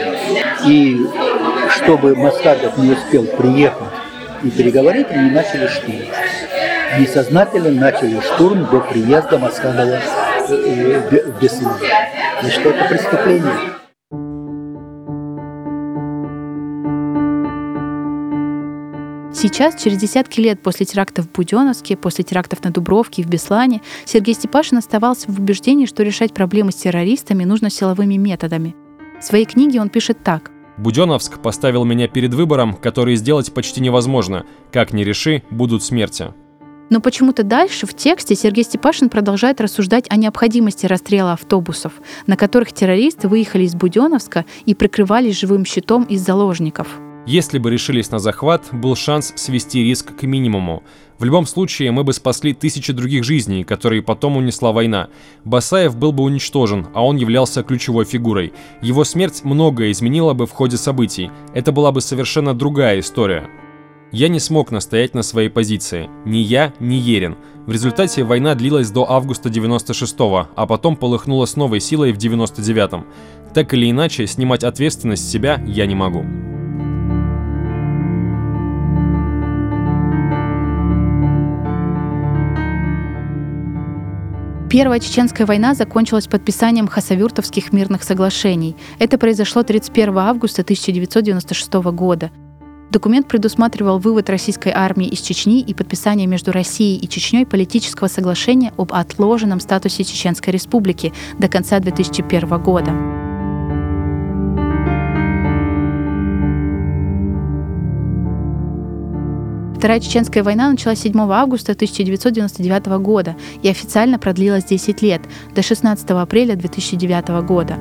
И 0.67 1.07
чтобы 1.77 2.15
Масхадов 2.15 2.79
не 2.79 2.93
успел 2.93 3.25
приехать 3.25 3.89
и 4.43 4.51
переговорить, 4.51 5.07
они 5.11 5.31
начали 5.31 5.67
штурм. 5.67 5.97
Они 6.93 7.07
сознательно 7.07 7.71
начали 7.71 8.21
штурм 8.21 8.67
до 8.67 8.81
приезда 8.81 9.39
Масхадова 9.39 10.01
э, 10.49 11.01
э, 11.11 11.23
в 11.27 11.41
Беслан. 11.41 11.77
Значит, 12.43 12.67
это 12.67 12.85
преступление. 12.89 13.70
Сейчас, 19.43 19.83
через 19.83 19.97
десятки 19.97 20.39
лет 20.39 20.61
после 20.61 20.85
терактов 20.85 21.25
в 21.25 21.33
Буденновске, 21.33 21.97
после 21.97 22.23
терактов 22.25 22.63
на 22.63 22.71
Дубровке 22.71 23.23
и 23.23 23.25
в 23.25 23.29
Беслане, 23.29 23.81
Сергей 24.05 24.35
Степашин 24.35 24.77
оставался 24.77 25.33
в 25.33 25.41
убеждении, 25.41 25.87
что 25.87 26.03
решать 26.03 26.35
проблемы 26.35 26.73
с 26.73 26.75
террористами 26.75 27.45
нужно 27.45 27.71
силовыми 27.71 28.17
методами. 28.17 28.77
В 29.19 29.25
своей 29.25 29.47
книге 29.47 29.81
он 29.81 29.89
пишет 29.89 30.23
так. 30.23 30.51
Буденновск 30.77 31.39
поставил 31.39 31.87
меня 31.87 32.07
перед 32.07 32.35
выбором, 32.35 32.75
который 32.75 33.17
сделать 33.17 33.51
почти 33.55 33.81
невозможно. 33.81 34.45
Как 34.73 34.93
ни 34.93 35.05
реши, 35.05 35.43
будут 35.51 35.83
смерти. 35.83 36.35
Но 36.91 37.01
почему-то 37.01 37.43
дальше 37.43 37.87
в 37.87 37.95
тексте 37.95 38.35
Сергей 38.35 38.65
Степашин 38.65 39.09
продолжает 39.09 39.63
рассуждать 39.63 40.05
о 40.11 40.17
необходимости 40.17 40.85
расстрела 40.85 41.33
автобусов, 41.33 41.95
на 42.27 42.37
которых 42.37 42.75
террористы 42.75 43.27
выехали 43.27 43.63
из 43.63 43.75
Буденновска 43.75 44.45
и 44.67 44.75
прикрывались 44.75 45.41
живым 45.41 45.65
щитом 45.65 46.05
из 46.05 46.21
заложников– 46.21 46.89
если 47.27 47.59
бы 47.59 47.71
решились 47.71 48.11
на 48.11 48.19
захват, 48.19 48.69
был 48.73 48.97
шанс 48.97 49.33
свести 49.37 49.83
риск 49.83 50.17
к 50.17 50.23
минимуму. 50.23 50.83
В 51.19 51.25
любом 51.25 51.45
случае, 51.47 51.91
мы 51.91 52.03
бы 52.03 52.15
спасли 52.15 52.55
тысячи 52.55 52.93
других 52.95 53.25
жизней, 53.25 53.63
которые 53.63 54.03
потом 54.03 54.39
унесла 54.39 54.73
война. 54.73 55.09
Басаев 55.45 55.95
был 55.97 56.13
бы 56.13 56.23
уничтожен, 56.23 56.89
а 56.95 57.05
он 57.05 57.17
являлся 57.17 57.63
ключевой 57.63 58.07
фигурой. 58.07 58.55
Его 58.81 59.05
смерть 59.05 59.43
многое 59.45 59.93
изменила 59.93 60.33
бы 60.33 60.47
в 60.47 60.53
ходе 60.53 60.79
событий. 60.79 61.31
Это 61.53 61.73
была 61.73 61.93
бы 61.93 62.01
совершенно 62.01 62.55
другая 62.55 63.01
история. 63.01 63.51
Я 64.13 64.29
не 64.29 64.41
смог 64.41 64.71
настоять 64.73 65.15
на 65.15 65.23
своей 65.23 65.51
позиции. 65.51 66.09
Ни 66.25 66.39
я, 66.39 66.73
ни 66.81 66.95
Ерин. 66.95 67.37
В 67.67 67.71
результате 67.71 68.25
война 68.25 68.55
длилась 68.55 68.91
до 68.91 69.09
августа 69.09 69.51
96-го, 69.51 70.49
а 70.57 70.67
потом 70.67 70.97
полыхнула 70.97 71.45
с 71.45 71.55
новой 71.55 71.81
силой 71.81 72.13
в 72.13 72.17
99-м. 72.17 73.07
Так 73.55 73.75
или 73.75 73.91
иначе, 73.91 74.27
снимать 74.27 74.65
ответственность 74.65 75.29
с 75.29 75.31
себя 75.31 75.63
я 75.67 75.87
не 75.87 75.95
могу. 75.95 76.25
Первая 84.71 85.01
чеченская 85.01 85.49
война 85.49 85.75
закончилась 85.75 86.29
подписанием 86.29 86.87
хасавюртовских 86.87 87.73
мирных 87.73 88.05
соглашений. 88.05 88.77
Это 89.01 89.19
произошло 89.19 89.65
31 89.65 90.17
августа 90.17 90.63
1996 90.63 91.73
года. 91.93 92.31
Документ 92.93 93.27
предусматривал 93.27 93.99
вывод 93.99 94.31
российской 94.31 94.73
армии 94.73 95.09
из 95.09 95.23
Чечни 95.23 95.61
и 95.61 95.75
подписание 95.75 96.29
между 96.29 96.53
Россией 96.53 96.99
и 96.99 97.09
Чечней 97.09 97.47
политического 97.47 98.07
соглашения 98.07 98.73
об 98.77 98.93
отложенном 98.93 99.59
статусе 99.59 100.05
Чеченской 100.05 100.53
Республики 100.53 101.13
до 101.37 101.49
конца 101.49 101.81
2001 101.81 102.63
года. 102.63 103.30
Вторая 109.81 109.99
Чеченская 109.99 110.43
война 110.43 110.71
началась 110.71 111.01
7 111.01 111.19
августа 111.33 111.73
1999 111.73 112.87
года 113.03 113.35
и 113.63 113.69
официально 113.71 114.19
продлилась 114.19 114.65
10 114.65 115.01
лет, 115.01 115.23
до 115.55 115.63
16 115.63 116.11
апреля 116.11 116.55
2009 116.55 117.29
года. 117.47 117.79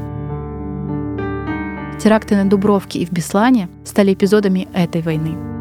Теракты 2.02 2.38
на 2.38 2.50
Дубровке 2.50 3.00
и 3.00 3.06
в 3.06 3.12
Беслане 3.12 3.68
стали 3.84 4.14
эпизодами 4.14 4.70
этой 4.74 5.02
войны. 5.02 5.59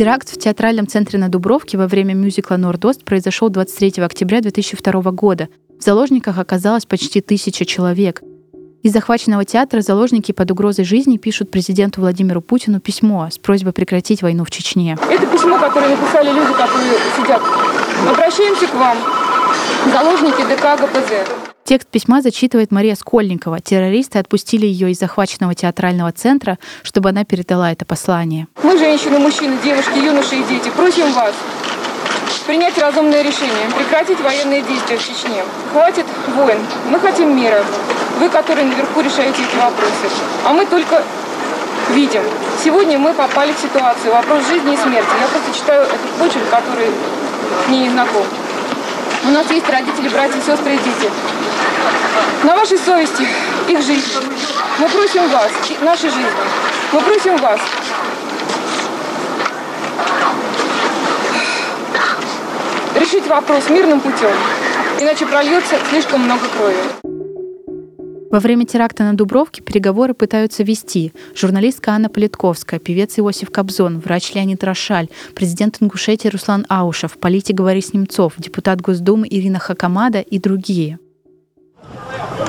Теракт 0.00 0.30
в 0.30 0.38
театральном 0.38 0.86
центре 0.86 1.18
на 1.18 1.28
Дубровке 1.28 1.76
во 1.76 1.86
время 1.86 2.14
мюзикла 2.14 2.56
«Нордост» 2.56 3.04
произошел 3.04 3.50
23 3.50 4.02
октября 4.02 4.40
2002 4.40 5.02
года. 5.10 5.50
В 5.78 5.84
заложниках 5.84 6.38
оказалось 6.38 6.86
почти 6.86 7.20
тысяча 7.20 7.66
человек. 7.66 8.22
Из 8.82 8.94
захваченного 8.94 9.44
театра 9.44 9.82
заложники 9.82 10.32
под 10.32 10.50
угрозой 10.52 10.86
жизни 10.86 11.18
пишут 11.18 11.50
президенту 11.50 12.00
Владимиру 12.00 12.40
Путину 12.40 12.80
письмо 12.80 13.28
с 13.30 13.36
просьбой 13.36 13.74
прекратить 13.74 14.22
войну 14.22 14.46
в 14.46 14.50
Чечне. 14.50 14.96
Это 15.10 15.26
письмо, 15.26 15.58
которое 15.58 15.94
написали 15.94 16.30
люди, 16.30 16.52
которые 16.54 16.94
сидят. 17.18 17.42
Обращаемся 18.08 18.68
к 18.68 18.74
вам, 18.76 18.96
заложники 19.92 20.42
ДК 20.42 20.80
ГПЗ. 20.80 21.12
Текст 21.64 21.88
письма 21.88 22.20
зачитывает 22.20 22.72
Мария 22.72 22.96
Скольникова. 22.96 23.60
Террористы 23.60 24.18
отпустили 24.18 24.66
ее 24.66 24.90
из 24.90 24.98
захваченного 24.98 25.54
театрального 25.54 26.10
центра, 26.12 26.58
чтобы 26.82 27.10
она 27.10 27.24
передала 27.24 27.70
это 27.70 27.84
послание. 27.84 28.48
Мы, 28.62 28.76
женщины, 28.76 29.18
мужчины, 29.18 29.56
девушки, 29.62 29.98
юноши 29.98 30.36
и 30.36 30.42
дети, 30.44 30.70
просим 30.70 31.12
вас 31.12 31.34
принять 32.46 32.76
разумное 32.78 33.22
решение, 33.22 33.68
прекратить 33.76 34.20
военные 34.20 34.62
действия 34.62 34.96
в 34.96 35.00
Чечне. 35.00 35.44
Хватит 35.72 36.06
войн. 36.34 36.58
Мы 36.88 36.98
хотим 36.98 37.36
мира. 37.36 37.64
Вы, 38.18 38.28
которые 38.28 38.66
наверху 38.66 39.00
решаете 39.00 39.42
эти 39.42 39.56
вопросы. 39.56 40.10
А 40.44 40.52
мы 40.52 40.66
только 40.66 41.00
видим. 41.90 42.22
Сегодня 42.64 42.98
мы 42.98 43.12
попали 43.14 43.52
в 43.52 43.58
ситуацию. 43.58 44.12
Вопрос 44.12 44.48
жизни 44.48 44.74
и 44.74 44.76
смерти. 44.76 45.08
Я 45.20 45.28
просто 45.28 45.56
читаю 45.56 45.84
этот 45.84 46.00
почерк, 46.18 46.48
который 46.50 46.90
мне 47.68 47.82
не 47.84 47.90
знаком. 47.90 48.24
У 49.22 49.30
нас 49.30 49.50
есть 49.50 49.68
родители, 49.68 50.08
братья, 50.08 50.40
сестры 50.40 50.74
и 50.74 50.78
дети. 50.78 51.10
На 52.42 52.56
вашей 52.56 52.78
совести 52.78 53.26
их 53.68 53.82
жизнь. 53.82 54.06
Мы 54.78 54.88
просим 54.88 55.28
вас, 55.28 55.50
нашей 55.82 56.10
жизни. 56.10 56.30
Мы 56.92 57.00
просим 57.00 57.36
вас 57.36 57.60
решить 62.94 63.26
вопрос 63.26 63.68
мирным 63.68 64.00
путем, 64.00 64.32
иначе 64.98 65.26
прольется 65.26 65.76
слишком 65.90 66.22
много 66.22 66.46
крови. 66.56 67.09
Во 68.30 68.38
время 68.38 68.64
теракта 68.64 69.02
на 69.02 69.14
Дубровке 69.14 69.60
переговоры 69.60 70.14
пытаются 70.14 70.62
вести 70.62 71.12
журналистка 71.34 71.90
Анна 71.92 72.08
Политковская, 72.08 72.78
певец 72.78 73.18
Иосиф 73.18 73.50
Кобзон, 73.50 73.98
врач 73.98 74.32
Леонид 74.34 74.62
Рошаль, 74.62 75.08
президент 75.34 75.78
Ингушетии 75.80 76.28
Руслан 76.28 76.64
Аушев, 76.68 77.18
политик 77.18 77.56
Борис 77.56 77.92
Немцов, 77.92 78.34
депутат 78.38 78.80
Госдумы 78.80 79.26
Ирина 79.28 79.58
Хакамада 79.58 80.20
и 80.20 80.38
другие. 80.38 81.00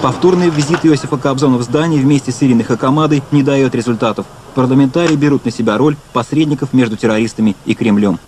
Повторный 0.03 0.49
визит 0.49 0.85
Иосифа 0.85 1.17
Кобзона 1.17 1.57
в 1.57 1.63
здание 1.63 1.99
вместе 1.99 2.31
с 2.31 2.43
Ириной 2.43 2.63
Хакамадой 2.63 3.23
не 3.31 3.41
дает 3.41 3.73
результатов. 3.73 4.27
Парламентарии 4.53 5.15
берут 5.15 5.45
на 5.45 5.51
себя 5.51 5.79
роль 5.79 5.95
посредников 6.13 6.73
между 6.73 6.95
террористами 6.95 7.55
и 7.65 7.73
Кремлем. 7.73 8.19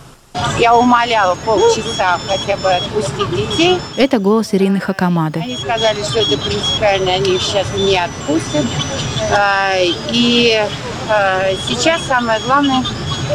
Я 0.57 0.75
умоляла 0.75 1.35
полчаса 1.45 2.19
хотя 2.27 2.57
бы 2.57 2.71
отпустить 2.71 3.29
детей. 3.35 3.79
Это 3.97 4.19
голос 4.19 4.53
Ирины 4.53 4.79
Хакамады. 4.79 5.39
Они 5.39 5.57
сказали, 5.57 6.01
что 6.03 6.19
это 6.19 6.37
принципиально, 6.37 7.13
они 7.13 7.35
их 7.35 7.41
сейчас 7.41 7.67
не 7.75 7.97
отпустят. 7.97 8.65
А, 9.31 9.73
и 10.11 10.65
а, 11.09 11.41
сейчас 11.67 12.03
самое 12.03 12.39
главное 12.45 12.83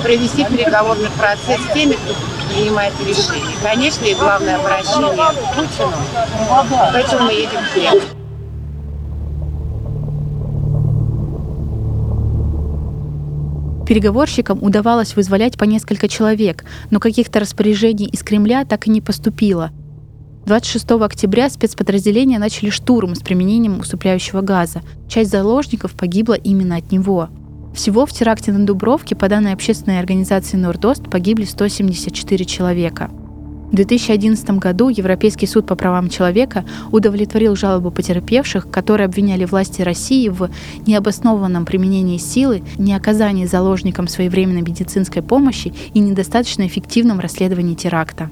провести 0.03 0.45
переговорный 0.45 1.11
процесс 1.11 1.61
с 1.61 1.73
теми, 1.73 1.95
кто 1.95 2.15
принимает 2.55 2.95
решение. 3.07 3.57
Конечно, 3.63 4.05
и 4.05 4.15
главное 4.15 4.57
обращение 4.57 5.11
к 5.11 5.55
Путину. 5.55 5.93
Поэтому 6.93 7.25
мы 7.27 7.33
едем 7.33 7.61
в 7.63 7.73
Кремль. 7.75 8.18
Переговорщикам 13.89 14.63
удавалось 14.63 15.17
вызволять 15.17 15.57
по 15.57 15.65
несколько 15.65 16.09
человек, 16.09 16.67
но 16.91 17.01
каких-то 17.01 17.41
распоряжений 17.41 18.05
из 18.05 18.23
Кремля 18.23 18.67
так 18.67 18.87
и 18.87 18.91
не 18.91 19.01
поступило. 19.01 19.71
26 20.45 20.91
октября 20.91 21.49
спецподразделения 21.49 22.39
начали 22.39 22.69
штурм 22.69 23.15
с 23.15 23.21
применением 23.21 23.81
усыпляющего 23.81 24.43
газа. 24.43 24.83
Часть 25.09 25.31
заложников 25.31 25.93
погибла 25.93 26.35
именно 26.35 26.77
от 26.77 26.93
него. 26.93 27.31
Всего 27.75 28.05
в 28.05 28.13
теракте 28.13 28.53
на 28.53 28.67
Дубровке, 28.67 29.17
по 29.17 29.27
данной 29.27 29.55
общественной 29.55 30.01
организации 30.01 30.59
«Нордост», 30.59 31.09
погибли 31.09 31.45
174 31.45 32.45
человека– 32.45 33.11
в 33.71 33.75
2011 33.75 34.51
году 34.53 34.89
Европейский 34.89 35.47
суд 35.47 35.67
по 35.67 35.77
правам 35.77 36.09
человека 36.09 36.65
удовлетворил 36.91 37.55
жалобу 37.55 37.91
потерпевших, 37.91 38.71
которые 38.71 39.05
обвиняли 39.05 39.45
власти 39.45 39.83
России 39.83 40.29
в 40.29 40.51
необоснованном 40.87 41.67
применении 41.67 42.17
силы, 42.17 42.63
неоказании 42.79 43.45
заложникам 43.45 44.09
своевременной 44.09 44.63
медицинской 44.63 45.23
помощи 45.23 45.75
и 45.93 45.99
недостаточно 46.01 46.67
эффективном 46.67 47.21
расследовании 47.21 47.75
теракта. 47.75 48.31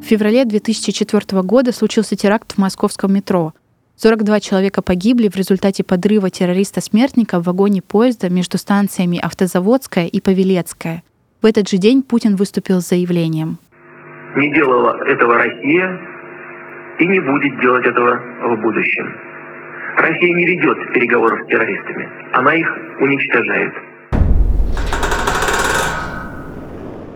В 0.00 0.08
феврале 0.08 0.44
2004 0.46 1.42
года 1.42 1.72
случился 1.72 2.16
теракт 2.16 2.52
в 2.52 2.58
московском 2.58 3.12
метро– 3.12 3.52
42 3.96 4.40
человека 4.40 4.82
погибли 4.82 5.28
в 5.28 5.36
результате 5.36 5.82
подрыва 5.82 6.28
террориста-смертника 6.28 7.40
в 7.40 7.44
вагоне 7.44 7.80
поезда 7.80 8.28
между 8.28 8.58
станциями 8.58 9.18
Автозаводская 9.18 10.06
и 10.06 10.20
Павелецкая. 10.20 11.02
В 11.40 11.46
этот 11.46 11.66
же 11.66 11.78
день 11.78 12.02
Путин 12.02 12.36
выступил 12.36 12.82
с 12.82 12.88
заявлением. 12.90 13.56
Не 14.36 14.52
делала 14.52 15.02
этого 15.06 15.38
Россия 15.38 15.98
и 17.00 17.06
не 17.06 17.20
будет 17.20 17.58
делать 17.62 17.86
этого 17.86 18.20
в 18.42 18.60
будущем. 18.60 19.06
Россия 19.96 20.34
не 20.34 20.44
ведет 20.44 20.76
переговоров 20.92 21.40
с 21.46 21.48
террористами. 21.48 22.06
Она 22.34 22.54
их 22.54 22.68
уничтожает. 23.00 23.72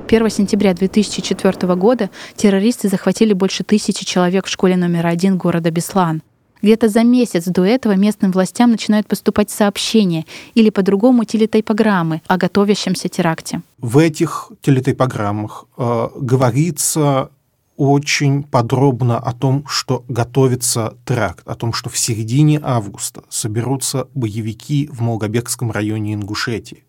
1 0.08 0.30
сентября 0.30 0.72
2004 0.72 1.74
года 1.74 2.08
террористы 2.36 2.88
захватили 2.88 3.34
больше 3.34 3.64
тысячи 3.64 4.06
человек 4.06 4.46
в 4.46 4.48
школе 4.48 4.76
номер 4.76 5.06
один 5.06 5.36
города 5.36 5.70
Беслан. 5.70 6.22
Где-то 6.62 6.88
за 6.88 7.04
месяц 7.04 7.44
до 7.46 7.64
этого 7.64 7.92
местным 7.92 8.32
властям 8.32 8.70
начинают 8.70 9.06
поступать 9.06 9.50
сообщения 9.50 10.24
или 10.54 10.70
по-другому 10.70 11.24
телетайпограммы 11.24 12.22
о 12.26 12.36
готовящемся 12.36 13.08
теракте. 13.08 13.62
В 13.78 13.98
этих 13.98 14.52
телетайпограммах 14.62 15.66
э, 15.76 16.08
говорится 16.16 17.30
очень 17.76 18.42
подробно 18.42 19.18
о 19.18 19.32
том, 19.32 19.64
что 19.66 20.04
готовится 20.06 20.98
теракт, 21.06 21.48
о 21.48 21.54
том, 21.54 21.72
что 21.72 21.88
в 21.88 21.96
середине 21.96 22.60
августа 22.62 23.22
соберутся 23.30 24.06
боевики 24.14 24.90
в 24.92 25.00
Молгобекском 25.00 25.70
районе 25.70 26.12
Ингушетии, 26.12 26.84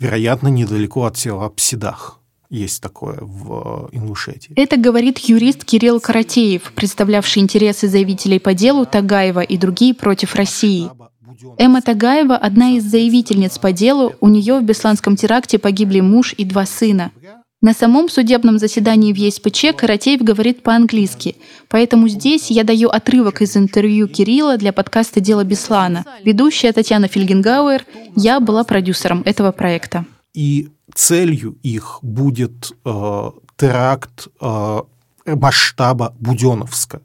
вероятно, 0.00 0.48
недалеко 0.48 1.04
от 1.04 1.16
села 1.16 1.48
Псидах 1.48 2.18
есть 2.50 2.82
такое 2.82 3.18
в 3.20 3.88
э, 3.92 3.96
Ингушетии. 3.96 4.52
Это 4.56 4.76
говорит 4.76 5.18
юрист 5.18 5.64
Кирилл 5.64 6.00
Каратеев, 6.00 6.72
представлявший 6.74 7.42
интересы 7.42 7.88
заявителей 7.88 8.40
по 8.40 8.54
делу 8.54 8.86
Тагаева 8.86 9.40
и 9.40 9.56
другие 9.56 9.94
против 9.94 10.34
России. 10.34 10.88
Эмма 11.58 11.82
Тагаева– 11.82 12.36
одна 12.36 12.76
из 12.76 12.84
заявительниц 12.84 13.58
по 13.58 13.72
делу. 13.72 14.14
У 14.20 14.28
нее 14.28 14.58
в 14.58 14.64
Бесланском 14.64 15.16
теракте 15.16 15.58
погибли 15.58 16.00
муж 16.00 16.34
и 16.36 16.44
два 16.44 16.64
сына. 16.64 17.10
На 17.62 17.72
самом 17.72 18.08
судебном 18.08 18.58
заседании 18.58 19.12
в 19.12 19.16
ЕСПЧ 19.16 19.74
Каратеев 19.76 20.20
говорит 20.22 20.62
по-английски, 20.62 21.36
поэтому 21.68 22.06
здесь 22.06 22.50
я 22.50 22.64
даю 22.64 22.90
отрывок 22.90 23.42
из 23.42 23.56
интервью 23.56 24.08
Кирилла 24.08 24.56
для 24.56 24.72
подкаста 24.72 25.20
«Дело 25.20 25.42
Беслана». 25.42 26.04
Ведущая 26.22 26.72
Татьяна 26.72 27.08
Фильгенгауэр, 27.08 27.84
я 28.14 28.40
была 28.40 28.62
продюсером 28.62 29.22
этого 29.24 29.52
проекта. 29.52 30.04
И 30.34 30.68
целью 30.96 31.58
их 31.62 31.98
будет 32.02 32.72
э, 32.84 33.30
теракт 33.56 34.28
э, 34.40 34.80
масштаба 35.26 36.14
Буденовска. 36.18 37.02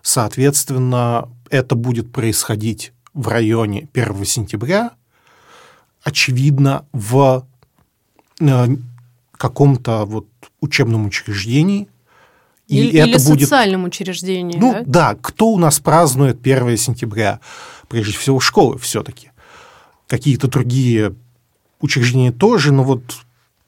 Соответственно, 0.00 1.28
это 1.50 1.74
будет 1.74 2.12
происходить 2.12 2.92
в 3.12 3.28
районе 3.28 3.88
1 3.92 4.24
сентября, 4.24 4.92
очевидно, 6.02 6.86
в 6.92 7.46
э, 8.40 8.66
каком-то 9.32 10.04
вот 10.04 10.28
учебном 10.60 11.06
учреждении. 11.06 11.88
И 12.68 12.78
или, 12.78 12.98
это 13.00 13.18
или 13.18 13.26
будет... 13.26 13.40
социальном 13.42 13.84
учреждении. 13.84 14.56
Ну 14.56 14.72
да? 14.72 14.82
да, 14.86 15.18
кто 15.20 15.48
у 15.48 15.58
нас 15.58 15.80
празднует 15.80 16.40
1 16.40 16.76
сентября? 16.76 17.40
Прежде 17.88 18.16
всего 18.16 18.38
школы 18.38 18.78
все-таки. 18.78 19.30
Какие-то 20.06 20.46
другие 20.46 21.14
учреждения 21.80 22.30
тоже, 22.32 22.72
но 22.72 22.84
вот 22.84 23.02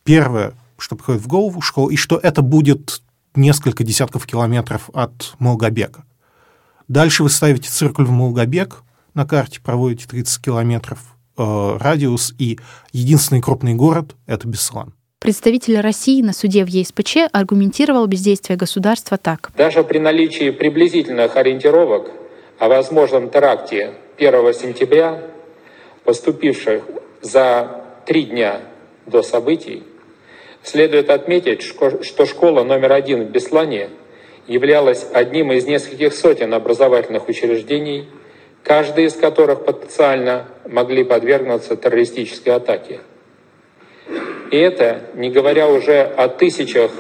первое, 0.05 0.55
что 0.79 0.97
приходит 0.97 1.23
в 1.23 1.27
голову, 1.27 1.61
школа, 1.61 1.91
и 1.91 1.97
что 1.97 2.19
это 2.23 2.43
будет 2.43 3.03
несколько 3.35 3.83
десятков 3.85 4.27
километров 4.27 4.91
от 4.95 5.35
Молгобека. 5.39 6.05
Дальше 6.89 7.23
вы 7.23 7.31
ставите 7.31 7.69
циркуль 7.69 8.05
в 8.05 8.11
Молгобек 8.11 8.83
на 9.15 9.27
карте, 9.27 9.61
проводите 9.61 10.07
30 10.07 10.45
километров 10.45 11.17
э, 11.37 11.77
радиус, 11.81 12.35
и 12.39 12.59
единственный 12.93 13.41
крупный 13.41 13.75
город– 13.75 14.15
это 14.27 14.47
Беслан. 14.47 14.95
Представитель 15.19 15.81
России 15.81 16.21
на 16.21 16.35
суде 16.35 16.65
в 16.65 16.69
ЕСПЧ 16.69 17.31
аргументировал 17.33 18.07
бездействие 18.07 18.59
государства 18.59 19.17
так. 19.17 19.53
Даже 19.57 19.83
при 19.83 19.99
наличии 19.99 20.51
приблизительных 20.51 21.37
ориентировок 21.37 22.11
о 22.59 22.69
возможном 22.69 23.31
теракте 23.31 23.95
1 24.19 24.53
сентября, 24.53 25.23
поступивших 26.05 26.85
за 27.23 27.85
три 28.05 28.25
дня 28.25 28.61
до 29.07 29.23
событий, 29.23 29.83
следует 30.65 31.11
отметить, 31.11 31.63
что 31.63 32.27
школа 32.27 32.65
номер 32.65 32.93
один 32.93 33.27
в 33.27 33.31
Беслане 33.31 33.91
являлась 34.47 35.07
одним 35.13 35.53
из 35.53 35.67
нескольких 35.67 36.15
сотен 36.15 36.53
образовательных 36.53 37.29
учреждений, 37.29 38.09
каждый 38.63 39.05
из 39.05 39.15
которых 39.15 39.65
потенциально 39.65 40.49
могли 40.67 41.05
подвергнуться 41.05 41.77
террористической 41.77 42.55
атаке. 42.55 43.01
И 44.51 44.57
это 44.57 45.03
не 45.15 45.31
говоря 45.31 45.69
уже 45.69 46.03
о 46.03 46.29
тысячах 46.29 46.91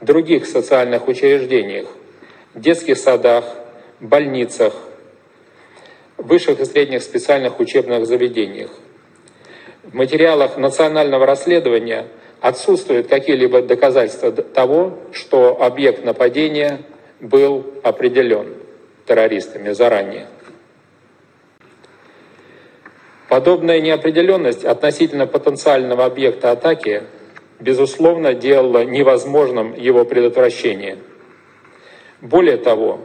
других 0.00 0.46
социальных 0.46 1.08
учреждениях, 1.08 1.88
детских 2.54 2.98
садах, 2.98 3.44
больницах, 4.00 4.74
высших 6.18 6.60
и 6.60 6.64
средних 6.64 7.02
специальных 7.02 7.60
учебных 7.60 8.06
заведениях. 8.06 8.70
В 9.84 9.94
материалах 9.94 10.56
национального 10.56 11.26
расследования 11.26 12.06
отсутствуют 12.42 13.06
какие-либо 13.06 13.62
доказательства 13.62 14.32
того, 14.32 14.98
что 15.12 15.62
объект 15.62 16.04
нападения 16.04 16.80
был 17.20 17.64
определен 17.84 18.54
террористами 19.06 19.70
заранее. 19.70 20.26
Подобная 23.28 23.80
неопределенность 23.80 24.64
относительно 24.64 25.26
потенциального 25.26 26.04
объекта 26.04 26.50
атаки, 26.50 27.04
безусловно, 27.60 28.34
делала 28.34 28.84
невозможным 28.84 29.74
его 29.74 30.04
предотвращение. 30.04 30.98
Более 32.20 32.56
того, 32.56 33.00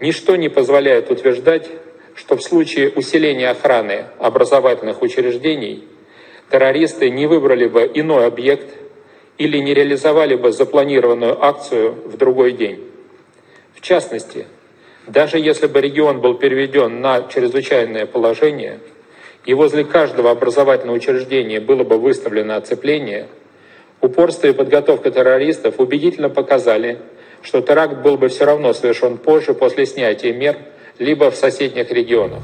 ничто 0.00 0.34
не 0.34 0.48
позволяет 0.48 1.10
утверждать, 1.12 1.68
что 2.16 2.36
в 2.36 2.42
случае 2.42 2.90
усиления 2.90 3.50
охраны 3.50 4.06
образовательных 4.18 5.00
учреждений 5.00 5.86
террористы 6.50 7.10
не 7.10 7.26
выбрали 7.26 7.66
бы 7.66 7.90
иной 7.92 8.26
объект 8.26 8.74
или 9.38 9.58
не 9.58 9.74
реализовали 9.74 10.34
бы 10.34 10.52
запланированную 10.52 11.44
акцию 11.44 11.92
в 12.04 12.16
другой 12.16 12.52
день. 12.52 12.84
В 13.74 13.80
частности, 13.80 14.46
даже 15.06 15.38
если 15.38 15.66
бы 15.66 15.80
регион 15.80 16.20
был 16.20 16.34
переведен 16.34 17.00
на 17.00 17.22
чрезвычайное 17.28 18.06
положение– 18.06 18.80
и 19.48 19.54
возле 19.54 19.82
каждого 19.82 20.30
образовательного 20.30 20.96
учреждения 20.96 21.58
было 21.58 21.82
бы 21.82 21.96
выставлено 21.96 22.56
оцепление, 22.56 23.28
упорство 24.02 24.48
и 24.48 24.52
подготовка 24.52 25.10
террористов 25.10 25.76
убедительно 25.78 26.28
показали, 26.28 26.98
что 27.40 27.62
теракт 27.62 28.02
был 28.02 28.18
бы 28.18 28.28
все 28.28 28.44
равно 28.44 28.74
совершен 28.74 29.16
позже, 29.16 29.54
после 29.54 29.86
снятия 29.86 30.34
мер, 30.34 30.58
либо 30.98 31.30
в 31.30 31.34
соседних 31.34 31.90
регионах. 31.90 32.42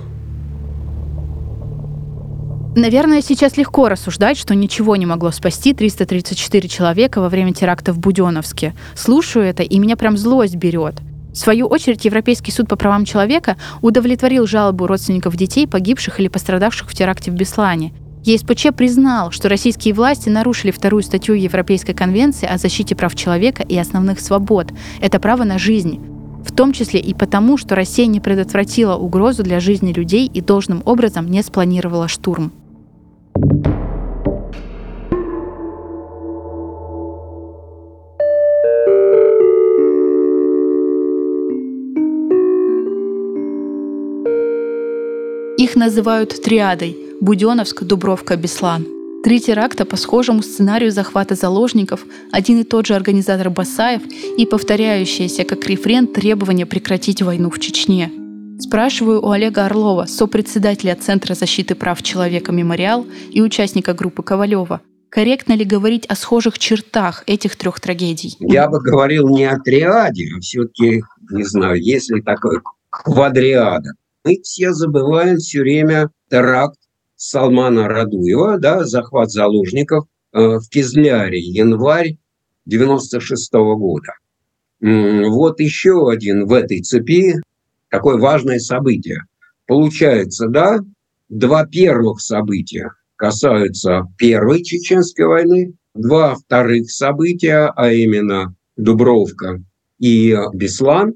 Наверное, 2.76 3.22
сейчас 3.22 3.56
легко 3.56 3.88
рассуждать, 3.88 4.36
что 4.36 4.52
ничего 4.56 4.96
не 4.96 5.06
могло 5.06 5.30
спасти 5.30 5.72
334 5.72 6.68
человека 6.68 7.20
во 7.20 7.28
время 7.28 7.54
теракта 7.54 7.92
в 7.92 8.00
Буденовске. 8.00 8.74
Слушаю 8.96 9.46
это, 9.46 9.62
и 9.62 9.78
меня 9.78 9.94
прям 9.96 10.16
злость 10.16 10.56
берет. 10.56 10.96
В 11.32 11.36
свою 11.36 11.68
очередь, 11.68 12.04
Европейский 12.04 12.50
суд 12.50 12.68
по 12.68 12.74
правам 12.74 13.04
человека 13.04 13.56
удовлетворил 13.80 14.48
жалобу 14.48 14.88
родственников 14.88 15.36
детей, 15.36 15.68
погибших 15.68 16.18
или 16.18 16.26
пострадавших 16.26 16.90
в 16.90 16.94
теракте 16.94 17.30
в 17.30 17.34
Беслане. 17.34 17.92
ЕСПЧ 18.24 18.68
признал, 18.76 19.30
что 19.30 19.48
российские 19.48 19.94
власти 19.94 20.28
нарушили 20.28 20.72
вторую 20.72 21.04
статью 21.04 21.36
Европейской 21.36 21.92
конвенции 21.92 22.48
о 22.48 22.58
защите 22.58 22.96
прав 22.96 23.14
человека 23.14 23.62
и 23.62 23.78
основных 23.78 24.18
свобод. 24.18 24.72
Это 25.00 25.20
право 25.20 25.44
на 25.44 25.58
жизнь. 25.58 26.00
В 26.44 26.50
том 26.50 26.72
числе 26.72 26.98
и 26.98 27.14
потому, 27.14 27.56
что 27.56 27.76
Россия 27.76 28.06
не 28.06 28.18
предотвратила 28.18 28.96
угрозу 28.96 29.44
для 29.44 29.60
жизни 29.60 29.92
людей 29.92 30.26
и 30.26 30.40
должным 30.40 30.82
образом 30.84 31.30
не 31.30 31.42
спланировала 31.42 32.08
штурм. 32.08 32.52
Их 45.64 45.76
называют 45.76 46.42
триадой– 46.42 46.94
Буденовск, 47.22 47.84
Дубровка, 47.84 48.36
Беслан. 48.36 48.86
Три 49.24 49.40
теракта 49.40 49.86
по 49.86 49.96
схожему 49.96 50.42
сценарию 50.42 50.90
захвата 50.92 51.36
заложников, 51.36 52.04
один 52.32 52.60
и 52.60 52.64
тот 52.64 52.84
же 52.84 52.94
организатор 52.94 53.48
Басаев 53.48 54.02
и 54.36 54.44
повторяющиеся 54.44 55.44
как 55.44 55.66
рефрен 55.66 56.06
требования 56.06 56.66
прекратить 56.66 57.22
войну 57.22 57.48
в 57.48 57.58
Чечне. 57.60 58.12
Спрашиваю 58.60 59.22
у 59.22 59.30
Олега 59.30 59.64
Орлова, 59.64 60.04
сопредседателя 60.04 60.96
Центра 60.96 61.34
защиты 61.34 61.74
прав 61.74 62.02
человека 62.02 62.52
«Мемориал» 62.52 63.06
и 63.30 63.40
участника 63.40 63.94
группы 63.94 64.22
Ковалева, 64.22 64.82
корректно 65.08 65.54
ли 65.54 65.64
говорить 65.64 66.04
о 66.10 66.14
схожих 66.14 66.58
чертах 66.58 67.24
этих 67.26 67.56
трех 67.56 67.80
трагедий? 67.80 68.36
Я 68.38 68.68
бы 68.68 68.82
говорил 68.82 69.30
не 69.30 69.46
о 69.46 69.58
триаде, 69.58 70.28
а 70.36 70.40
все-таки, 70.40 71.02
не 71.30 71.44
знаю, 71.44 71.82
есть 71.82 72.10
ли 72.10 72.20
такое 72.20 72.60
квадриада 72.90 73.92
мы 74.24 74.40
все 74.42 74.72
забываем 74.72 75.36
все 75.36 75.60
время 75.60 76.10
теракт 76.30 76.78
Салмана 77.16 77.88
Радуева, 77.88 78.58
да, 78.58 78.84
захват 78.84 79.30
заложников 79.30 80.06
э, 80.32 80.38
в 80.58 80.68
Кизляре, 80.70 81.38
январь 81.38 82.16
96 82.66 83.54
-го 83.54 83.76
года. 83.76 84.14
Вот 84.80 85.60
еще 85.60 86.10
один 86.10 86.46
в 86.46 86.52
этой 86.52 86.82
цепи 86.82 87.34
такое 87.88 88.18
важное 88.18 88.58
событие. 88.58 89.22
Получается, 89.66 90.48
да, 90.48 90.80
два 91.28 91.64
первых 91.66 92.20
события 92.20 92.90
касаются 93.16 94.02
Первой 94.18 94.62
Чеченской 94.62 95.26
войны, 95.26 95.74
два 95.94 96.34
вторых 96.34 96.90
события, 96.90 97.72
а 97.74 97.92
именно 97.92 98.54
Дубровка 98.76 99.62
и 99.98 100.36
Беслан, 100.52 101.14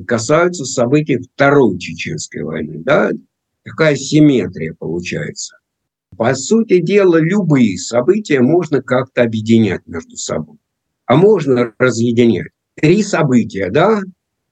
касаются 0.00 0.64
событий 0.64 1.18
Второй 1.18 1.78
Чеченской 1.78 2.42
войны. 2.42 2.82
Да? 2.84 3.10
Такая 3.64 3.96
симметрия 3.96 4.74
получается. 4.78 5.56
По 6.16 6.34
сути 6.34 6.80
дела, 6.80 7.16
любые 7.16 7.78
события 7.78 8.40
можно 8.40 8.82
как-то 8.82 9.22
объединять 9.22 9.86
между 9.86 10.16
собой. 10.16 10.58
А 11.06 11.16
можно 11.16 11.72
разъединять. 11.78 12.48
Три 12.74 13.02
события, 13.02 13.70
да, 13.70 14.00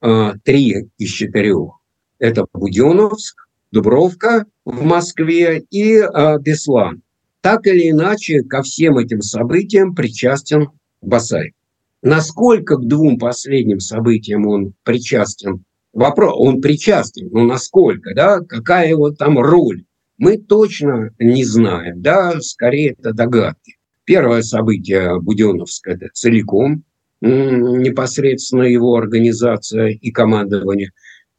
а, 0.01 0.35
три 0.45 0.89
из 0.99 1.11
четырех. 1.11 1.81
Это 2.19 2.47
Буденновск, 2.53 3.49
Дубровка 3.73 4.47
в 4.65 4.83
Москве 4.83 5.61
и 5.71 5.99
а, 5.99 6.39
Беслан. 6.39 7.03
Так 7.41 7.67
или 7.67 7.91
иначе, 7.91 8.43
ко 8.43 8.63
всем 8.63 8.99
этим 8.99 9.23
событиям 9.23 9.95
причастен 9.95 10.69
Басаев. 11.01 11.55
Насколько 12.03 12.77
к 12.77 12.87
двум 12.87 13.19
последним 13.19 13.81
событиям 13.81 14.47
он 14.47 14.75
причастен? 14.85 15.65
Вопрос, 15.93 16.35
он 16.37 16.61
причастен, 16.61 17.29
но 17.33 17.45
насколько, 17.45 18.15
да, 18.15 18.41
какая 18.41 18.89
его 18.89 19.11
там 19.11 19.39
роль? 19.39 19.85
Мы 20.19 20.39
точно 20.39 21.11
не 21.19 21.45
знаем, 21.45 22.01
да, 22.01 22.41
скорее 22.41 22.93
это 22.99 23.13
догадки. 23.13 23.77
Первое 24.05 24.43
событие 24.43 25.21
Буденовское– 25.21 25.95
это 25.97 26.09
целиком 26.13 26.85
непосредственно 27.21 28.63
его 28.63 28.97
организация 28.97 29.89
и 29.89 30.11
командование. 30.11 30.91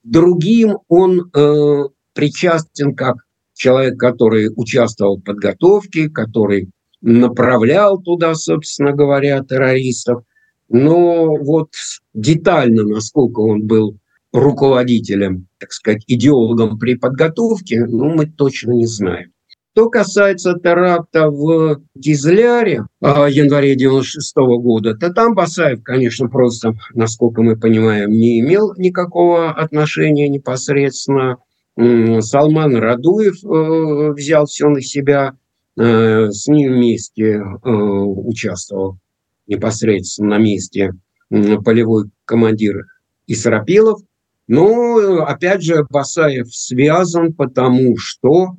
Другим 0.03 0.77
он 0.87 1.31
э, 1.33 1.83
причастен 2.13 2.95
как 2.95 3.17
человек, 3.53 3.99
который 3.99 4.49
участвовал 4.55 5.17
в 5.17 5.23
подготовке, 5.23 6.09
который 6.09 6.69
направлял 7.01 7.99
туда, 7.99 8.35
собственно 8.35 8.93
говоря, 8.93 9.43
террористов. 9.43 10.23
Но 10.71 11.35
вот 11.35 11.71
детально, 12.13 12.83
насколько 12.83 13.41
он 13.41 13.67
был 13.67 13.97
руководителем, 14.31 15.47
так 15.59 15.73
сказать, 15.73 16.03
идеологом 16.07 16.79
при 16.79 16.95
подготовке, 16.95 17.85
ну, 17.85 18.15
мы 18.15 18.25
точно 18.25 18.71
не 18.71 18.85
знаем. 18.85 19.31
Что 19.73 19.89
касается 19.89 20.53
теракта 20.53 21.29
в 21.29 21.81
Кизляре 22.01 22.85
в 23.01 23.25
январе 23.27 23.75
96 23.75 24.33
года, 24.35 24.95
то 24.95 25.11
там 25.11 25.33
Басаев, 25.33 25.83
конечно, 25.83 26.29
просто, 26.29 26.73
насколько 26.93 27.41
мы 27.41 27.57
понимаем, 27.57 28.09
не 28.11 28.39
имел 28.39 28.73
никакого 28.77 29.51
отношения 29.51 30.29
непосредственно. 30.29 31.37
Салман 31.77 32.75
Радуев 32.75 33.43
э, 33.43 34.13
взял 34.13 34.45
все 34.45 34.69
на 34.69 34.81
себя, 34.81 35.33
э, 35.77 36.29
с 36.29 36.47
ним 36.47 36.73
вместе 36.73 37.41
э, 37.41 37.69
участвовал 37.69 38.97
непосредственно 39.51 40.37
на 40.37 40.37
месте 40.37 40.91
полевой 41.29 42.09
командир 42.25 42.85
Исрапилов. 43.27 44.01
Но, 44.47 45.23
опять 45.23 45.61
же, 45.61 45.85
Басаев 45.89 46.53
связан, 46.53 47.33
потому 47.33 47.95
что 47.97 48.55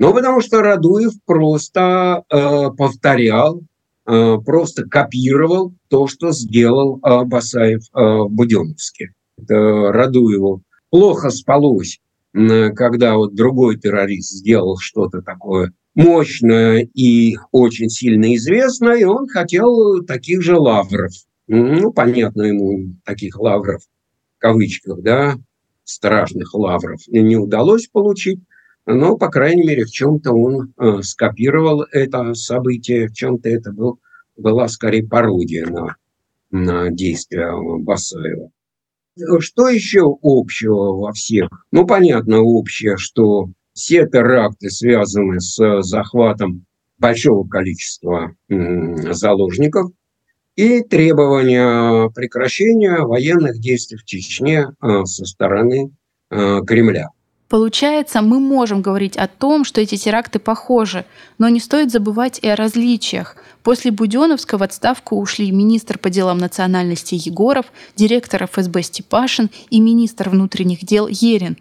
ну, 0.00 0.14
потому 0.14 0.40
что 0.40 0.62
Радуев 0.62 1.12
просто 1.26 2.24
э, 2.30 2.70
повторял, 2.70 3.60
э, 4.06 4.36
просто 4.46 4.84
копировал 4.88 5.74
то, 5.88 6.06
что 6.06 6.32
сделал 6.32 6.98
э, 7.04 7.24
Басаев 7.24 7.82
э, 7.82 8.00
в 8.00 8.30
Буденновске. 8.30 9.10
Это 9.36 9.92
Радуеву 9.92 10.62
плохо 10.88 11.28
спалось, 11.28 12.00
э, 12.32 12.70
когда 12.70 13.16
вот 13.16 13.34
другой 13.34 13.78
террорист 13.78 14.30
сделал 14.30 14.78
что-то 14.78 15.20
такое 15.20 15.74
мощное 15.94 16.88
и 16.94 17.36
очень 17.52 17.88
сильно 17.88 18.34
известное, 18.36 18.96
и 18.96 19.04
он 19.04 19.28
хотел 19.28 20.04
таких 20.04 20.42
же 20.42 20.56
лавров. 20.56 21.12
Ну, 21.46 21.92
понятно 21.92 22.42
ему, 22.42 22.94
таких 23.04 23.38
лавров, 23.38 23.82
в 24.36 24.40
кавычках, 24.40 25.02
да, 25.02 25.36
страшных 25.84 26.54
лавров 26.54 27.00
не 27.08 27.36
удалось 27.36 27.88
получить 27.88 28.40
но, 28.86 29.16
по 29.16 29.28
крайней 29.28 29.66
мере, 29.66 29.84
в 29.84 29.90
чем-то 29.90 30.32
он 30.32 30.72
э, 30.76 31.02
скопировал 31.02 31.82
это 31.92 32.34
событие, 32.34 33.08
в 33.08 33.12
чем-то 33.12 33.48
это 33.48 33.72
был, 33.72 34.00
была 34.36 34.68
скорее 34.68 35.06
пародия 35.06 35.66
на, 35.66 35.96
на 36.50 36.90
действия 36.90 37.52
Басаева. 37.54 38.50
Что 39.40 39.68
еще 39.68 40.16
общего 40.22 40.96
во 40.96 41.12
всех? 41.12 41.48
Ну, 41.72 41.86
понятно, 41.86 42.40
общее, 42.40 42.96
что 42.96 43.50
все 43.80 44.06
теракты 44.06 44.68
связаны 44.68 45.40
с 45.40 45.80
захватом 45.80 46.66
большого 46.98 47.48
количества 47.48 48.34
заложников 48.50 49.90
и 50.54 50.82
требования 50.82 52.10
прекращения 52.10 52.98
военных 52.98 53.58
действий 53.58 53.96
в 53.96 54.04
Чечне 54.04 54.66
э, 54.82 55.04
со 55.06 55.24
стороны 55.24 55.92
э, 56.30 56.60
Кремля. 56.66 57.08
Получается, 57.48 58.20
мы 58.20 58.38
можем 58.38 58.82
говорить 58.82 59.16
о 59.16 59.26
том, 59.26 59.64
что 59.64 59.80
эти 59.80 59.96
теракты 59.96 60.38
похожи, 60.38 61.06
но 61.38 61.48
не 61.48 61.58
стоит 61.58 61.90
забывать 61.90 62.38
и 62.40 62.48
о 62.48 62.56
различиях. 62.56 63.36
После 63.62 63.90
Буденовска 63.90 64.58
в 64.58 64.62
отставку 64.62 65.16
ушли 65.16 65.50
министр 65.50 65.98
по 65.98 66.10
делам 66.10 66.36
национальности 66.36 67.14
Егоров, 67.14 67.66
директор 67.96 68.46
ФСБ 68.46 68.82
Степашин 68.82 69.48
и 69.70 69.80
министр 69.80 70.28
внутренних 70.28 70.84
дел 70.84 71.08
Ерин. 71.08 71.56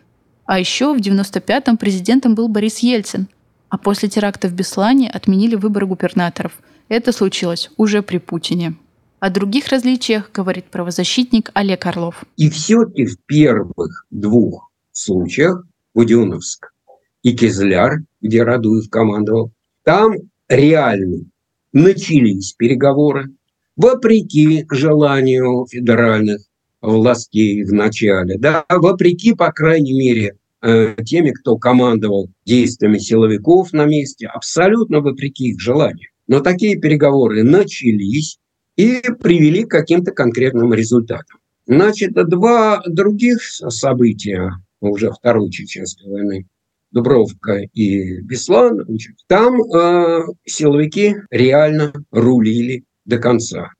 А 0.49 0.57
еще 0.57 0.95
в 0.95 0.97
95-м 0.97 1.77
президентом 1.77 2.33
был 2.33 2.47
Борис 2.47 2.79
Ельцин. 2.79 3.27
А 3.69 3.77
после 3.77 4.09
теракта 4.09 4.47
в 4.47 4.53
Беслане 4.53 5.07
отменили 5.07 5.53
выборы 5.53 5.85
губернаторов. 5.85 6.53
Это 6.87 7.11
случилось 7.11 7.69
уже 7.77 8.01
при 8.01 8.17
Путине. 8.17 8.73
О 9.19 9.29
других 9.29 9.67
различиях 9.67 10.31
говорит 10.33 10.65
правозащитник 10.65 11.51
Олег 11.53 11.85
Орлов. 11.85 12.23
И 12.35 12.49
все-таки 12.49 13.05
в 13.05 13.19
первых 13.27 14.07
двух 14.09 14.71
случаях 14.91 15.67
Буденовск 15.93 16.73
и 17.21 17.37
Кизляр, 17.37 17.99
где 18.19 18.41
Радуев 18.41 18.89
командовал, 18.89 19.51
там 19.83 20.13
реально 20.47 21.25
начались 21.73 22.53
переговоры, 22.53 23.29
вопреки 23.75 24.65
желанию 24.71 25.67
федеральных 25.69 26.41
властей 26.81 27.63
в 27.63 27.73
начале, 27.73 28.37
да, 28.37 28.65
вопреки, 28.69 29.33
по 29.33 29.51
крайней 29.51 29.93
мере, 29.93 30.37
э, 30.61 30.95
теми, 31.05 31.31
кто 31.31 31.57
командовал 31.57 32.29
действиями 32.45 32.97
силовиков 32.97 33.73
на 33.73 33.85
месте, 33.85 34.27
абсолютно 34.27 35.01
вопреки 35.01 35.49
их 35.49 35.59
желанию. 35.59 36.09
Но 36.27 36.41
такие 36.41 36.79
переговоры 36.79 37.43
начались 37.43 38.39
и 38.75 39.01
привели 39.19 39.63
к 39.63 39.71
каким-то 39.71 40.11
конкретным 40.11 40.73
результатам. 40.73 41.39
Значит, 41.65 42.13
два 42.13 42.81
других 42.87 43.41
события 43.43 44.53
уже 44.79 45.11
Второй 45.11 45.49
Чеченской 45.49 46.09
войны, 46.09 46.47
Дубровка 46.91 47.59
и 47.73 48.21
Беслан, 48.21 48.85
там 49.27 49.61
э, 49.61 50.21
силовики 50.45 51.15
реально 51.29 51.93
рулили 52.11 52.85
до 53.05 53.19
конца. 53.19 53.73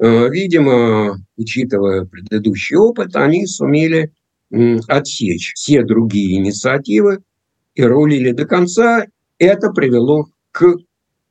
Э, 0.00 0.30
видимо, 0.30 1.18
учитывая 1.36 2.06
предыдущий 2.06 2.76
опыт, 2.76 3.14
они 3.16 3.46
сумели 3.46 4.10
э, 4.50 4.78
отсечь 4.88 5.52
все 5.54 5.84
другие 5.84 6.38
инициативы 6.38 7.18
и 7.74 7.82
рулили 7.82 8.32
до 8.32 8.46
конца. 8.46 9.06
Это 9.38 9.70
привело 9.70 10.28
к 10.52 10.74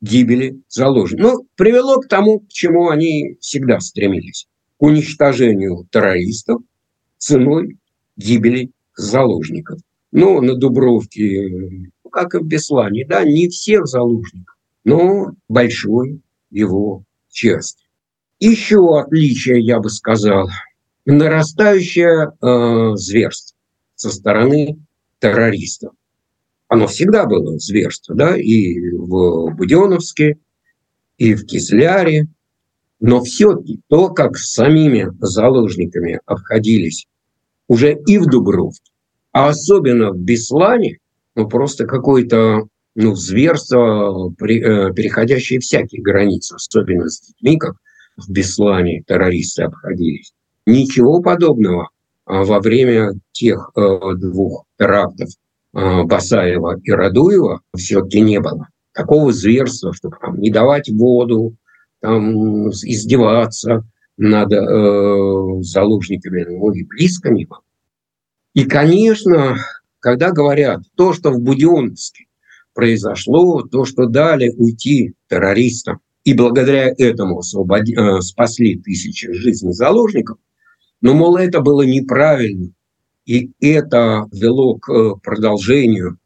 гибели 0.01 0.61
заложников. 0.69 1.23
Ну, 1.23 1.47
привело 1.55 1.99
к 1.99 2.07
тому, 2.07 2.41
к 2.41 2.49
чему 2.49 2.89
они 2.89 3.37
всегда 3.39 3.79
стремились. 3.79 4.47
К 4.77 4.83
уничтожению 4.83 5.87
террористов 5.91 6.61
ценой 7.17 7.79
гибели 8.17 8.71
заложников. 8.95 9.79
Но 10.11 10.41
на 10.41 10.55
Дубровке, 10.55 11.49
ну, 12.03 12.09
как 12.11 12.35
и 12.35 12.37
в 12.37 12.45
Беслане, 12.45 13.05
да, 13.07 13.23
не 13.23 13.49
всех 13.49 13.87
заложников, 13.87 14.57
но 14.83 15.33
большой 15.47 16.21
его 16.51 17.03
часть. 17.31 17.88
Еще 18.39 18.79
отличие, 18.97 19.61
я 19.61 19.79
бы 19.79 19.89
сказал, 19.89 20.49
нарастающее 21.05 22.31
э, 22.41 22.95
зверство 22.95 23.57
со 23.95 24.09
стороны 24.11 24.77
террористов. 25.19 25.93
Оно 26.69 26.87
всегда 26.87 27.25
было 27.25 27.57
зверство, 27.57 28.15
да, 28.15 28.37
и 28.37 28.91
в 28.91 29.53
Буденовске, 29.55 30.37
и 31.17 31.33
в 31.33 31.45
Кизляре, 31.45 32.27
но 33.01 33.21
все-таки 33.21 33.81
то, 33.87 34.09
как 34.09 34.37
с 34.37 34.53
самими 34.53 35.11
заложниками 35.19 36.21
обходились 36.25 37.07
уже 37.67 37.97
и 38.07 38.17
в 38.19 38.25
Дубровке, 38.27 38.91
а 39.31 39.49
особенно 39.49 40.11
в 40.11 40.17
Беслане, 40.17 40.99
ну, 41.35 41.47
просто 41.47 41.85
какое-то 41.85 42.67
ну, 42.95 43.15
зверство, 43.15 44.31
э, 44.41 44.93
переходящее 44.93 45.59
всякие 45.59 46.01
границы, 46.01 46.55
особенно 46.55 47.09
с 47.09 47.19
детьми, 47.21 47.57
как 47.57 47.75
в 48.19 48.29
Беслане 48.29 49.03
террористы 49.05 49.63
обходились. 49.63 50.33
Ничего 50.65 51.21
подобного 51.21 51.89
а 52.25 52.43
во 52.43 52.59
время 52.59 53.13
тех 53.31 53.71
э, 53.75 54.13
двух 54.15 54.65
терактов 54.77 55.29
э, 55.73 56.03
Басаева 56.03 56.79
и 56.83 56.91
Радуева 56.91 57.61
все-таки 57.75 58.21
не 58.21 58.39
было. 58.39 58.67
Такого 58.93 59.31
зверства, 59.33 59.93
чтобы 59.93 60.17
там, 60.21 60.39
не 60.39 60.51
давать 60.51 60.89
воду, 60.89 61.55
там, 62.01 62.69
издеваться– 62.69 63.83
над 64.19 64.51
э, 64.51 65.63
заложниками, 65.63 66.43
ну 66.43 66.71
и 66.73 66.83
близко 66.83 67.29
не 67.29 67.45
было. 67.45 67.61
И, 68.53 68.65
конечно, 68.65 69.57
когда 69.99 70.31
говорят 70.31 70.81
то, 70.95 71.13
что 71.13 71.31
в 71.31 71.39
Буденновске 71.39 72.25
произошло, 72.73 73.61
то, 73.61 73.85
что 73.85 74.07
дали 74.07 74.49
уйти 74.49 75.13
террористам, 75.29 76.01
и 76.23 76.33
благодаря 76.33 76.93
этому 76.97 77.39
освободи, 77.39 77.95
э, 77.95 78.21
спасли 78.21 78.77
тысячи 78.77 79.31
жизней 79.31 79.73
заложников, 79.73 80.37
но, 81.01 81.13
мол, 81.13 81.37
это 81.37 81.61
было 81.61 81.83
неправильно, 81.83 82.71
и 83.25 83.51
это 83.59 84.25
вело 84.31 84.75
к 84.75 84.91
э, 84.91 85.13
продолжению, 85.23 86.17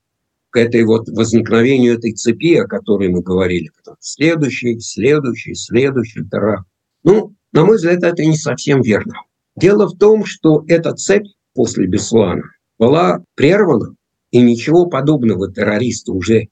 к 0.49 0.57
этой 0.57 0.83
вот 0.83 1.09
возникновению 1.09 1.95
этой 1.95 2.13
цепи, 2.13 2.55
о 2.55 2.67
которой 2.67 3.09
мы 3.09 3.21
говорили. 3.21 3.71
Следующий, 3.99 4.79
следующий, 4.79 5.55
следующий 5.55 6.23
теракт. 6.23 6.67
Ну, 7.03 7.33
на 7.51 7.65
мой 7.65 7.77
взгляд, 7.77 8.03
это 8.03 8.23
не 8.23 8.37
совсем 8.37 8.81
верно. 8.81 9.13
Дело 9.55 9.87
в 9.87 9.97
том, 9.97 10.25
что 10.25 10.63
эта 10.67 10.93
цепь 10.93 11.27
после 11.53 11.87
Беслана 11.87 12.43
была 12.77 13.23
прервана, 13.35 13.95
и 14.31 14.41
ничего 14.41 14.87
подобного 14.87 15.51
террористы 15.51 16.11
уже 16.11 16.47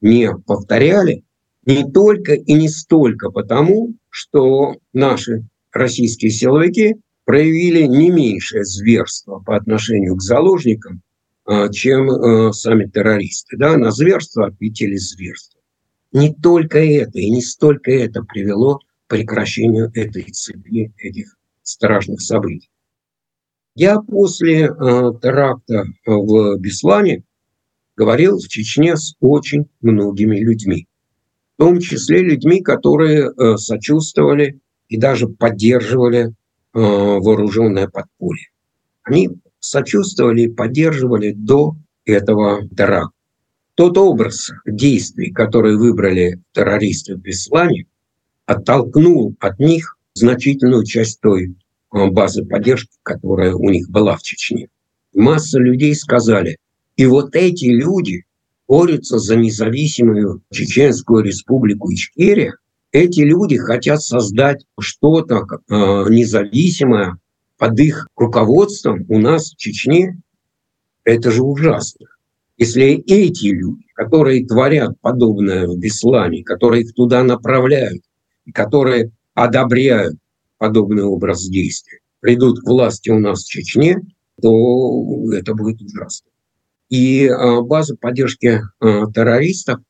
не 0.00 0.30
повторяли, 0.46 1.24
не 1.64 1.90
только 1.90 2.34
и 2.34 2.52
не 2.54 2.68
столько 2.68 3.30
потому, 3.30 3.94
что 4.10 4.76
наши 4.92 5.44
российские 5.72 6.30
силовики 6.30 6.96
проявили 7.24 7.82
не 7.82 8.10
меньшее 8.10 8.64
зверство 8.64 9.40
по 9.40 9.56
отношению 9.56 10.16
к 10.16 10.22
заложникам, 10.22 11.02
а, 11.44 11.68
чем 11.68 12.10
а, 12.10 12.52
сами 12.52 12.86
террористы. 12.86 13.56
Да? 13.56 13.76
На 13.76 13.90
зверство 13.90 14.46
ответили 14.46 14.96
зверство. 14.96 15.60
Не 16.12 16.34
только 16.34 16.78
это 16.78 17.18
и 17.18 17.30
не 17.30 17.42
столько 17.42 17.90
это 17.90 18.22
привело 18.22 18.80
прекращению 19.06 19.90
этой 19.94 20.24
цепи, 20.24 20.92
этих 20.98 21.36
страшных 21.62 22.20
событий. 22.20 22.70
Я 23.74 24.00
после 24.00 24.64
э, 24.64 24.68
теракта 25.22 25.84
в 26.04 26.58
Беслане 26.58 27.24
говорил 27.96 28.38
в 28.38 28.46
Чечне 28.48 28.96
с 28.96 29.14
очень 29.20 29.66
многими 29.80 30.38
людьми, 30.38 30.86
том 31.62 31.78
числе 31.78 32.22
людьми, 32.22 32.60
которые 32.60 33.30
э, 33.30 33.56
сочувствовали 33.56 34.58
и 34.88 34.96
даже 34.96 35.28
поддерживали 35.28 36.24
э, 36.24 36.30
вооруженное 36.72 37.86
подполье. 37.86 38.48
Они 39.04 39.30
сочувствовали 39.60 40.40
и 40.42 40.48
поддерживали 40.48 41.30
до 41.30 41.76
этого 42.04 42.68
теракта. 42.68 43.14
Тот 43.76 43.96
образ 43.96 44.50
действий, 44.66 45.30
который 45.30 45.76
выбрали 45.76 46.40
террористы 46.50 47.14
в 47.14 47.20
Беслане, 47.20 47.86
оттолкнул 48.44 49.36
от 49.38 49.60
них 49.60 49.96
значительную 50.14 50.84
часть 50.84 51.20
той 51.20 51.54
э, 51.94 52.06
базы 52.08 52.44
поддержки, 52.44 52.96
которая 53.04 53.54
у 53.54 53.70
них 53.70 53.88
была 53.88 54.16
в 54.16 54.22
Чечне. 54.22 54.66
Масса 55.14 55.60
людей 55.60 55.94
сказали, 55.94 56.56
и 56.96 57.06
вот 57.06 57.36
эти 57.36 57.66
люди 57.66 58.24
борются 58.72 59.18
за 59.18 59.36
независимую 59.36 60.42
Чеченскую 60.50 61.22
республику 61.22 61.92
Ичкерия. 61.92 62.54
Эти 62.90 63.20
люди 63.20 63.58
хотят 63.58 64.00
создать 64.00 64.64
что-то 64.80 65.42
э, 65.44 65.74
независимое 66.08 67.18
под 67.58 67.78
их 67.78 68.08
руководством 68.16 69.04
у 69.10 69.18
нас 69.18 69.50
в 69.50 69.56
Чечне. 69.58 70.16
Это 71.04 71.30
же 71.30 71.42
ужасно. 71.42 72.06
Если 72.56 72.94
эти 72.94 73.48
люди, 73.48 73.84
которые 73.94 74.46
творят 74.46 74.98
подобное 75.02 75.68
в 75.68 75.76
Беслане, 75.76 76.42
которые 76.42 76.84
их 76.84 76.94
туда 76.94 77.22
направляют, 77.22 78.02
которые 78.54 79.10
одобряют 79.34 80.16
подобный 80.56 81.02
образ 81.02 81.46
действия, 81.46 81.98
придут 82.20 82.60
к 82.60 82.66
власти 82.66 83.10
у 83.10 83.18
нас 83.18 83.44
в 83.44 83.48
Чечне, 83.48 84.00
то 84.40 85.30
это 85.30 85.52
будет 85.52 85.82
ужасно. 85.82 86.31
И 86.92 87.26
а, 87.26 87.62
база 87.62 87.96
поддержки 87.96 88.60
а, 88.78 89.10
террористов 89.10 89.80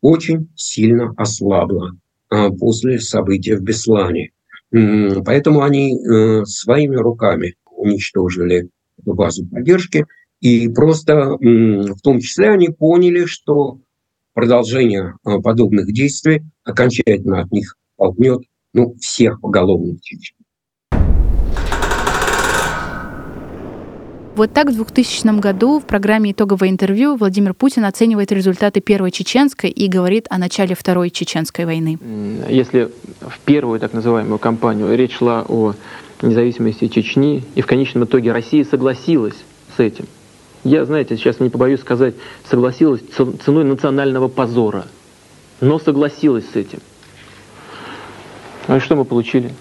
очень 0.00 0.48
сильно 0.56 1.14
ослабла 1.16 1.92
а, 2.30 2.50
после 2.50 2.98
событий 2.98 3.54
в 3.54 3.62
Беслане. 3.62 4.32
Поэтому 4.70 5.62
они 5.62 5.96
э, 5.96 6.44
своими 6.44 6.96
руками 6.96 7.54
уничтожили 7.70 8.68
базу 8.98 9.46
поддержки. 9.46 10.04
И 10.42 10.68
просто 10.68 11.38
в 11.40 12.00
том 12.02 12.20
числе 12.20 12.50
они 12.50 12.68
поняли, 12.68 13.24
что 13.24 13.78
продолжение 14.34 15.14
подобных 15.24 15.90
действий 15.90 16.42
окончательно 16.64 17.40
от 17.40 17.50
них 17.50 17.76
толкнет 17.96 18.42
ну, 18.74 18.94
всех 19.00 19.40
поголовно 19.40 19.96
в. 20.02 20.37
Вот 24.38 24.52
так 24.52 24.68
в 24.68 24.72
2000 24.76 25.40
году 25.40 25.80
в 25.80 25.84
программе 25.84 26.30
«Итоговое 26.30 26.68
интервью» 26.68 27.16
Владимир 27.16 27.54
Путин 27.54 27.84
оценивает 27.84 28.30
результаты 28.30 28.80
Первой 28.80 29.10
Чеченской 29.10 29.68
и 29.68 29.88
говорит 29.88 30.28
о 30.30 30.38
начале 30.38 30.76
Второй 30.76 31.10
Чеченской 31.10 31.64
войны. 31.64 31.98
Если 32.48 32.88
в 33.20 33.40
первую 33.44 33.80
так 33.80 33.92
называемую 33.94 34.38
кампанию 34.38 34.96
речь 34.96 35.16
шла 35.16 35.44
о 35.48 35.74
независимости 36.22 36.86
Чечни, 36.86 37.42
и 37.56 37.62
в 37.62 37.66
конечном 37.66 38.04
итоге 38.04 38.30
Россия 38.30 38.64
согласилась 38.64 39.34
с 39.76 39.80
этим, 39.80 40.06
я, 40.62 40.84
знаете, 40.84 41.16
сейчас 41.16 41.40
не 41.40 41.50
побоюсь 41.50 41.80
сказать, 41.80 42.14
согласилась 42.48 43.00
ценой 43.44 43.64
национального 43.64 44.28
позора, 44.28 44.86
но 45.60 45.80
согласилась 45.80 46.44
с 46.48 46.54
этим. 46.54 46.78
И 48.68 48.78
что 48.78 48.94
мы 48.94 49.04
получили? 49.04 49.52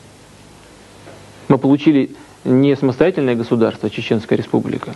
Мы 1.47 1.57
получили 1.57 2.11
не 2.45 2.75
самостоятельное 2.75 3.35
государство, 3.35 3.89
Чеченская 3.89 4.37
республика, 4.37 4.93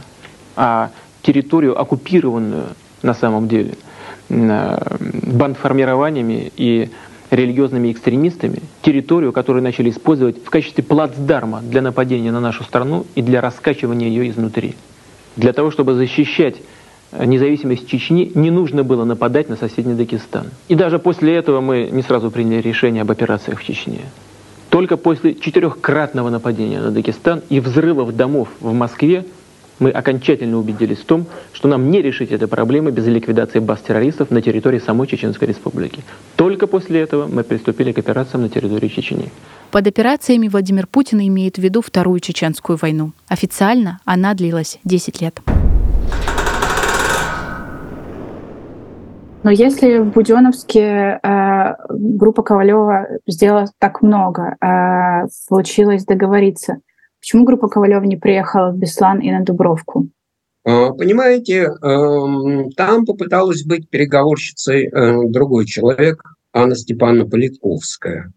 а 0.56 0.92
территорию, 1.22 1.80
оккупированную 1.80 2.68
на 3.02 3.14
самом 3.14 3.48
деле 3.48 3.74
бандформированиями 4.30 6.52
и 6.56 6.90
религиозными 7.30 7.92
экстремистами, 7.92 8.60
территорию, 8.82 9.32
которую 9.32 9.64
начали 9.64 9.90
использовать 9.90 10.44
в 10.44 10.50
качестве 10.50 10.84
плацдарма 10.84 11.62
для 11.62 11.82
нападения 11.82 12.32
на 12.32 12.42
нашу 12.42 12.64
страну 12.64 13.06
и 13.16 13.22
для 13.22 13.42
раскачивания 13.42 14.08
ее 14.08 14.30
изнутри. 14.30 14.76
Для 15.38 15.54
того, 15.54 15.72
чтобы 15.72 15.94
защищать 15.94 16.58
независимость 17.18 17.88
Чечни, 17.88 18.32
не 18.36 18.52
нужно 18.52 18.84
было 18.84 19.06
нападать 19.06 19.50
на 19.50 19.56
соседний 19.56 19.94
Дагестан. 19.94 20.48
И 20.68 20.76
даже 20.76 21.00
после 21.00 21.36
этого 21.36 21.62
мы 21.62 21.90
не 21.92 22.04
сразу 22.04 22.32
приняли 22.32 22.62
решение 22.62 23.02
об 23.02 23.12
операциях 23.12 23.60
в 23.60 23.66
Чечне. 23.66 24.02
Только 24.72 24.96
после 24.96 25.36
четырехкратного 25.36 26.30
нападения 26.30 26.80
на 26.80 26.92
Дагестан 26.92 27.42
и 27.50 27.60
взрывов 27.60 28.16
домов 28.16 28.48
в 28.62 28.72
Москве 28.72 29.26
мы 29.80 29.90
окончательно 29.90 30.58
убедились 30.58 31.00
в 31.00 31.06
том, 31.06 31.26
что 31.52 31.68
нам 31.68 31.92
не 31.92 32.02
решить 32.02 32.32
этой 32.32 32.48
проблемы 32.48 32.92
без 32.92 33.06
ликвидации 33.06 33.60
баз 33.60 33.82
террористов 33.82 34.32
на 34.32 34.42
территории 34.42 34.80
самой 34.80 35.08
Чеченской 35.08 35.50
Республики. 35.50 36.04
Только 36.38 36.68
после 36.68 37.02
этого 37.02 37.28
мы 37.28 37.44
приступили 37.44 37.92
к 37.92 37.98
операциям 37.98 38.44
на 38.44 38.50
территории 38.50 38.88
Чечни. 38.88 39.30
Под 39.72 39.88
операциями 39.88 40.48
Владимир 40.48 40.88
Путин 40.88 41.20
имеет 41.20 41.58
в 41.58 41.62
виду 41.62 41.82
Вторую 41.82 42.22
Чеченскую 42.22 42.78
войну. 42.82 43.12
Официально 43.28 44.00
она 44.06 44.34
длилась 44.36 44.80
10 44.86 45.22
лет. 45.22 45.42
Но 49.44 49.50
если 49.50 49.98
в 49.98 50.12
Буденовске 50.12 51.20
э, 51.24 51.74
группа 51.90 52.44
Ковалева 52.44 53.08
сделала 53.26 53.66
так 53.80 54.04
много, 54.04 54.56
э, 54.62 55.28
получилось 55.50 56.06
договориться, 56.06 56.78
почему 57.20 57.46
группа 57.46 57.68
Ковалева 57.68 58.04
не 58.04 58.18
приехала 58.18 58.72
в 58.72 58.78
Беслан 58.78 59.20
и 59.20 59.32
на 59.32 59.44
Дубровку? 59.44 60.10
А, 60.64 60.92
понимаете, 60.92 61.72
эм, 61.82 62.70
там 62.74 63.06
попыталась 63.06 63.64
быть 63.64 63.90
переговорщицей 63.90 64.88
э, 64.88 65.28
другой 65.30 65.66
человек, 65.66 66.22
Анна 66.54 66.76
Степановна 66.76 67.28
Политковская. 67.28 68.32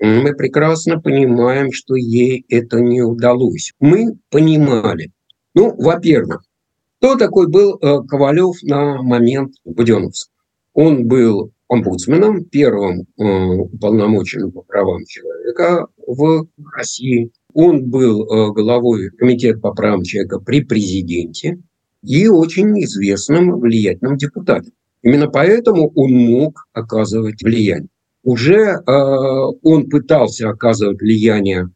Мы 0.00 0.34
прекрасно 0.34 1.00
понимаем, 1.00 1.70
что 1.72 1.94
ей 1.94 2.44
это 2.48 2.80
не 2.80 3.02
удалось. 3.02 3.72
Мы 3.78 4.16
понимали, 4.30 5.12
ну, 5.54 5.74
во-первых, 5.76 6.42
кто 6.98 7.16
такой 7.16 7.48
был 7.48 7.78
э, 7.80 8.02
Ковалев 8.08 8.56
на 8.62 9.00
момент 9.02 9.54
Буденовска? 9.64 10.39
Он 10.82 11.06
был 11.06 11.52
омбудсменом, 11.68 12.42
первым 12.46 13.00
э, 13.02 13.22
уполномоченным 13.22 14.50
по 14.50 14.62
правам 14.62 15.04
человека 15.04 15.88
в 16.06 16.48
России. 16.74 17.32
Он 17.52 17.90
был 17.90 18.22
э, 18.24 18.52
главой 18.54 19.10
Комитета 19.10 19.60
по 19.60 19.74
правам 19.74 20.04
человека 20.04 20.40
при 20.40 20.64
президенте 20.64 21.58
и 22.02 22.28
очень 22.28 22.82
известным 22.82 23.60
влиятельным 23.60 24.16
депутатом. 24.16 24.72
Именно 25.02 25.28
поэтому 25.28 25.92
он 25.94 26.12
мог 26.12 26.66
оказывать 26.72 27.42
влияние. 27.42 27.90
Уже 28.22 28.62
э, 28.62 28.90
он 29.62 29.90
пытался 29.90 30.48
оказывать 30.48 31.02
влияние, 31.02 31.68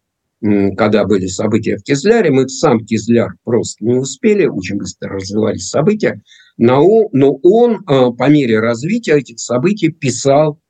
когда 0.76 1.04
были 1.04 1.26
события 1.26 1.78
в 1.78 1.82
Кизляре. 1.82 2.30
Мы 2.30 2.44
в 2.44 2.50
сам 2.50 2.84
Кизляр 2.84 3.34
просто 3.44 3.82
не 3.84 3.94
успели, 3.94 4.44
очень 4.44 4.76
быстро 4.76 5.14
развивались 5.14 5.68
события. 5.68 6.20
Но, 6.58 6.84
он 6.84 7.76
э, 7.76 8.10
по 8.12 8.28
мере 8.28 8.60
развития 8.60 9.14
этих 9.14 9.40
событий 9.40 9.88
писал 9.88 10.60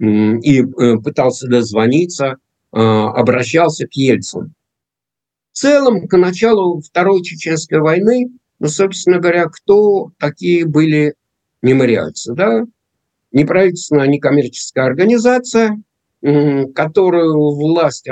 и 0.00 0.62
э, 0.62 0.96
пытался 0.96 1.46
дозвониться, 1.46 2.36
э, 2.72 2.78
обращался 2.78 3.86
к 3.86 3.92
Ельцину. 3.92 4.50
В 5.52 5.58
целом, 5.58 6.08
к 6.08 6.16
началу 6.16 6.80
Второй 6.80 7.22
Чеченской 7.22 7.80
войны, 7.80 8.30
ну, 8.58 8.66
собственно 8.66 9.20
говоря, 9.20 9.46
кто 9.46 10.10
такие 10.18 10.66
были 10.66 11.14
мемориальцы, 11.62 12.34
да? 12.34 12.64
Неправительственная 13.30 14.08
некоммерческая 14.08 14.86
организация, 14.86 15.80
которую 16.20 17.54
власть 17.54 18.06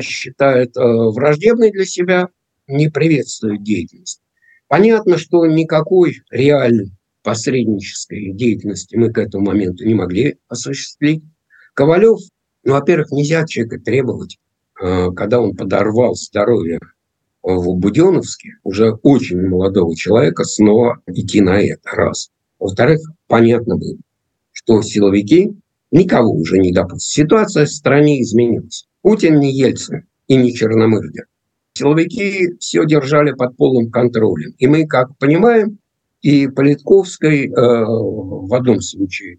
считает 0.00 0.74
враждебной 0.76 1.70
для 1.70 1.86
себя, 1.86 2.28
не 2.66 2.88
приветствует 2.88 3.62
деятельность. 3.62 4.20
Понятно, 4.68 5.18
что 5.18 5.46
никакой 5.46 6.22
реальной 6.30 6.92
посреднической 7.22 8.32
деятельности 8.32 8.96
мы 8.96 9.10
к 9.10 9.18
этому 9.18 9.46
моменту 9.46 9.84
не 9.86 9.94
могли 9.94 10.36
осуществить. 10.48 11.22
Ковалев, 11.72 12.18
ну, 12.64 12.72
во-первых, 12.72 13.10
нельзя 13.10 13.46
человека 13.46 13.80
требовать, 13.80 14.38
э, 14.80 15.10
когда 15.12 15.40
он 15.40 15.56
подорвал 15.56 16.14
здоровье 16.14 16.80
в 17.42 17.76
Буденовске, 17.76 18.50
уже 18.62 18.92
очень 19.02 19.40
молодого 19.40 19.96
человека, 19.96 20.44
снова 20.44 21.00
идти 21.06 21.40
на 21.40 21.60
это, 21.60 21.90
раз. 21.90 22.30
Во-вторых, 22.58 23.00
понятно 23.26 23.76
было, 23.76 23.96
что 24.52 24.80
силовики 24.82 25.52
никого 25.94 26.32
уже 26.32 26.58
не 26.58 26.72
допустят. 26.72 27.08
Ситуация 27.08 27.64
в 27.64 27.70
стране 27.70 28.20
изменилась. 28.20 28.86
Путин 29.00 29.38
не 29.38 29.52
Ельцин 29.52 30.06
и 30.26 30.36
не 30.36 30.52
Черномырдин. 30.52 31.24
Силовики 31.74 32.56
все 32.58 32.84
держали 32.84 33.32
под 33.32 33.56
полным 33.56 33.90
контролем. 33.90 34.54
И 34.58 34.66
мы, 34.66 34.86
как 34.86 35.16
понимаем, 35.18 35.78
и 36.20 36.48
Политковской 36.48 37.46
э, 37.46 37.50
в 37.50 38.54
одном 38.54 38.80
случае 38.80 39.38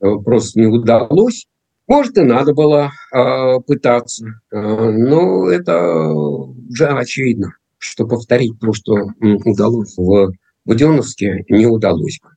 э, 0.00 0.06
просто 0.24 0.60
не 0.60 0.66
удалось. 0.66 1.46
Может, 1.86 2.18
и 2.18 2.22
надо 2.22 2.54
было 2.54 2.90
э, 3.12 3.60
пытаться, 3.66 4.26
э, 4.50 4.58
но 4.58 5.48
это 5.50 6.08
уже 6.08 6.86
очевидно, 6.86 7.54
что 7.78 8.06
повторить 8.06 8.58
то, 8.60 8.72
что 8.72 8.94
удалось 9.20 9.96
в 9.96 10.32
Буденовске, 10.64 11.44
не 11.48 11.66
удалось 11.66 12.18
бы. 12.22 12.30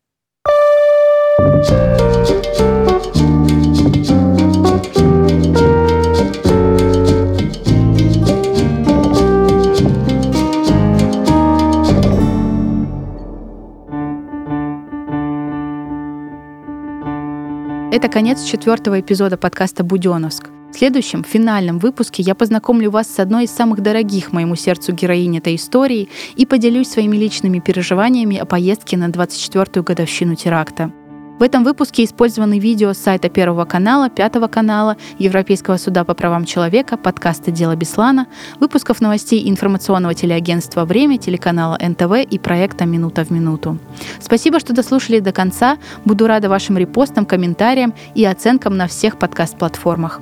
Это 17.97 18.09
конец 18.09 18.43
четвертого 18.43 18.99
эпизода 18.99 19.37
подкаста 19.37 19.83
«Буденовск». 19.83 20.49
В 20.71 20.77
следующем, 20.77 21.23
финальном 21.23 21.79
выпуске 21.79 22.21
я 22.21 22.35
познакомлю 22.35 22.91
вас 22.91 23.07
с 23.07 23.17
одной 23.17 23.45
из 23.45 23.49
самых 23.49 23.81
дорогих 23.81 24.31
моему 24.31 24.55
сердцу 24.55 24.93
героинь 24.93 25.35
этой 25.39 25.55
истории 25.55 26.07
и 26.35 26.45
поделюсь 26.45 26.89
своими 26.89 27.17
личными 27.17 27.57
переживаниями 27.57 28.37
о 28.37 28.45
поездке 28.45 28.97
на 28.97 29.07
24-ю 29.07 29.81
годовщину 29.81 30.35
теракта. 30.35 30.91
В 31.39 31.43
этом 31.43 31.63
выпуске 31.63 32.03
использованы 32.03 32.57
видео 32.57 32.93
с 32.93 32.97
сайта 32.97 33.29
Первого 33.29 33.65
канала, 33.65 34.09
Пятого 34.09 34.47
канала, 34.47 34.97
Европейского 35.19 35.77
суда 35.77 36.03
по 36.03 36.15
правам 36.15 36.45
человека, 36.45 36.97
подкаста 36.97 37.51
«Дело 37.51 37.75
Беслана», 37.75 38.25
выпусков 38.59 39.01
новостей 39.01 39.47
информационного 39.47 40.15
телеагентства 40.15 40.83
«Время», 40.83 41.19
телеканала 41.19 41.77
НТВ 41.79 42.27
и 42.27 42.39
проекта 42.39 42.85
«Минута 42.85 43.23
в 43.23 43.29
минуту». 43.29 43.77
Спасибо, 44.19 44.59
что 44.59 44.73
дослушали 44.73 45.19
до 45.19 45.31
конца. 45.31 45.77
Буду 46.05 46.25
рада 46.25 46.49
вашим 46.49 46.75
репостам, 46.75 47.27
комментариям 47.27 47.93
и 48.15 48.25
оценкам 48.25 48.75
на 48.75 48.87
всех 48.87 49.19
подкаст-платформах. 49.19 50.21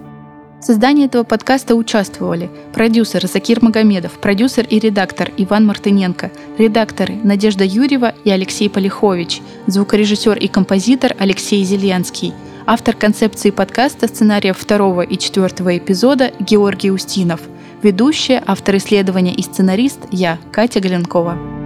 В 0.59 0.63
создании 0.65 1.05
этого 1.05 1.23
подкаста 1.23 1.75
участвовали 1.75 2.49
продюсер 2.73 3.27
Закир 3.27 3.61
Магомедов, 3.61 4.13
продюсер 4.13 4.65
и 4.67 4.79
редактор 4.79 5.31
Иван 5.37 5.65
Мартыненко, 5.65 6.31
редакторы 6.57 7.15
Надежда 7.23 7.63
Юрьева 7.63 8.15
и 8.23 8.31
Алексей 8.31 8.69
Полихович, 8.69 9.41
звукорежиссер 9.67 10.37
и 10.37 10.47
композитор 10.47 11.13
Алексей 11.19 11.63
Зеленский, 11.63 12.33
автор 12.65 12.95
концепции 12.95 13.51
подкаста, 13.51 14.07
сценария 14.07 14.53
второго 14.53 15.01
и 15.01 15.17
четвертого 15.17 15.77
эпизода 15.77 16.31
Георгий 16.39 16.89
Устинов, 16.89 17.41
ведущая, 17.83 18.41
автор 18.45 18.77
исследования 18.77 19.35
и 19.35 19.43
сценарист 19.43 19.99
я, 20.09 20.39
Катя 20.51 20.79
Галенкова. 20.79 21.64